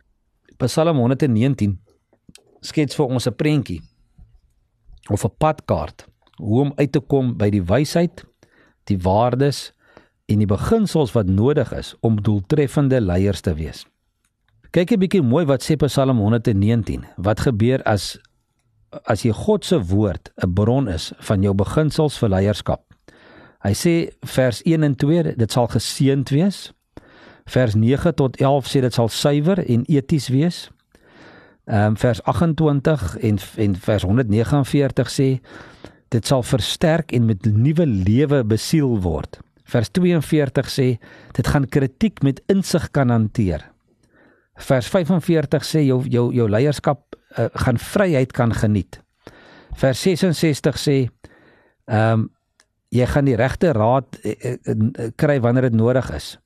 Psalm 0.58 0.98
119 0.98 1.78
skets 2.60 2.98
vir 2.98 3.06
ons 3.06 3.28
'n 3.28 3.36
prentjie 3.36 3.80
of 5.10 5.24
'n 5.24 5.34
padkaart 5.38 6.06
hoe 6.40 6.60
om 6.60 6.72
uit 6.76 6.92
te 6.92 7.00
kom 7.00 7.36
by 7.36 7.50
die 7.50 7.62
wysheid, 7.62 8.24
die 8.84 8.98
waardes 8.98 9.72
en 10.26 10.38
die 10.38 10.48
beginsels 10.48 11.12
wat 11.12 11.26
nodig 11.26 11.72
is 11.76 11.94
om 12.00 12.22
doeltreffende 12.22 13.00
leiers 13.00 13.40
te 13.40 13.54
wees. 13.54 13.86
Kyk 14.70 14.92
'n 14.92 14.98
bietjie 14.98 15.22
mooi 15.22 15.44
wat 15.44 15.62
sê 15.62 15.76
Psalm 15.76 16.18
119. 16.18 17.04
Wat 17.16 17.40
gebeur 17.40 17.82
as 17.82 18.18
as 19.04 19.22
jy 19.22 19.30
God 19.32 19.64
se 19.64 19.78
woord 19.82 20.30
'n 20.42 20.54
bron 20.54 20.88
is 20.88 21.12
van 21.18 21.42
jou 21.42 21.54
beginsels 21.54 22.18
vir 22.18 22.28
leierskap? 22.28 22.82
Hy 23.60 23.72
sê 23.72 24.10
vers 24.24 24.62
1 24.64 24.82
en 24.82 24.94
2 24.94 25.36
dit 25.36 25.52
sal 25.52 25.66
geseënd 25.68 26.28
wees. 26.28 26.72
Vers 27.44 27.74
9 27.74 28.14
tot 28.14 28.36
11 28.36 28.66
sê 28.66 28.80
dit 28.80 28.94
sal 28.94 29.08
suiwer 29.08 29.58
en 29.58 29.84
eties 29.84 30.28
wees. 30.28 30.70
Ehm 31.70 31.86
um, 31.86 31.96
vers 31.96 32.22
28 32.22 33.18
en 33.18 33.38
en 33.56 33.76
vers 33.76 34.02
149 34.02 35.10
sê 35.10 35.28
dit 36.08 36.26
sal 36.26 36.42
versterk 36.42 37.12
en 37.12 37.24
met 37.24 37.46
nuwe 37.46 37.86
lewe 37.86 38.40
besiel 38.44 38.96
word. 39.00 39.38
Vers 39.64 39.90
42 39.94 40.70
sê 40.70 40.86
dit 41.36 41.46
gaan 41.46 41.68
kritiek 41.68 42.22
met 42.26 42.42
insig 42.50 42.90
kan 42.90 43.10
hanteer. 43.14 43.62
Vers 44.58 44.90
45 44.90 45.64
sê 45.64 45.84
jou 45.86 46.02
jou 46.10 46.26
jou 46.34 46.48
leierskap 46.50 47.04
uh, 47.38 47.46
gaan 47.54 47.78
vryheid 47.78 48.32
kan 48.32 48.50
geniet. 48.52 48.98
Vers 49.78 50.02
66 50.02 50.82
sê 50.88 50.98
ehm 51.86 52.12
um, 52.12 52.28
jy 52.90 53.06
gaan 53.06 53.30
die 53.30 53.38
regte 53.38 53.70
raad 53.72 54.18
uh, 54.26 54.34
uh, 54.34 55.10
kry 55.14 55.38
wanneer 55.40 55.70
dit 55.70 55.78
nodig 55.78 56.10
is. 56.10 56.38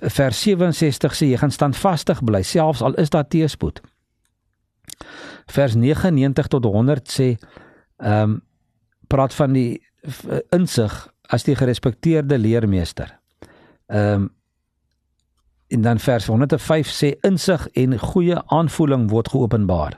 Vers 0.00 0.40
67 0.40 1.20
sê 1.20 1.34
jy 1.34 1.36
gaan 1.36 1.52
standvastig 1.52 2.24
bly 2.24 2.40
selfs 2.42 2.80
al 2.80 2.96
is 2.96 3.12
daar 3.12 3.28
teëspoed 3.28 3.82
vers 5.46 5.74
99 5.74 6.48
tot 6.48 6.64
100 6.64 7.08
sê 7.08 7.28
ehm 7.98 8.22
um, 8.22 8.40
praat 9.12 9.34
van 9.34 9.52
die 9.52 9.82
insig 10.56 10.92
as 11.28 11.44
die 11.44 11.56
gerespekteerde 11.56 12.38
leermeester. 12.38 13.18
Ehm 13.86 14.22
um, 14.22 14.30
en 15.72 15.80
dan 15.80 15.98
vers 15.98 16.26
105 16.26 16.88
sê 16.92 17.14
insig 17.24 17.62
en 17.72 17.98
goeie 17.98 18.36
aanvoeling 18.46 19.06
word 19.10 19.28
geopenbaar. 19.32 19.94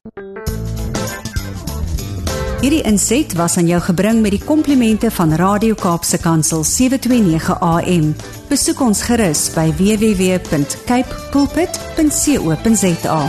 Hierdie 2.65 2.82
inset 2.89 3.36
was 3.38 3.58
aan 3.58 3.67
jou 3.69 3.78
gebring 3.84 4.21
met 4.25 4.34
die 4.34 4.41
komplimente 4.41 5.12
van 5.13 5.36
Radio 5.38 5.75
Kaapse 5.78 6.17
Kansel 6.17 6.63
729 6.65 7.60
AM. 7.62 8.15
Besoek 8.49 8.82
ons 8.82 9.04
gerus 9.06 9.54
by 9.54 9.69
www.cape 9.78 11.21
pulpit.co.za. 11.36 13.19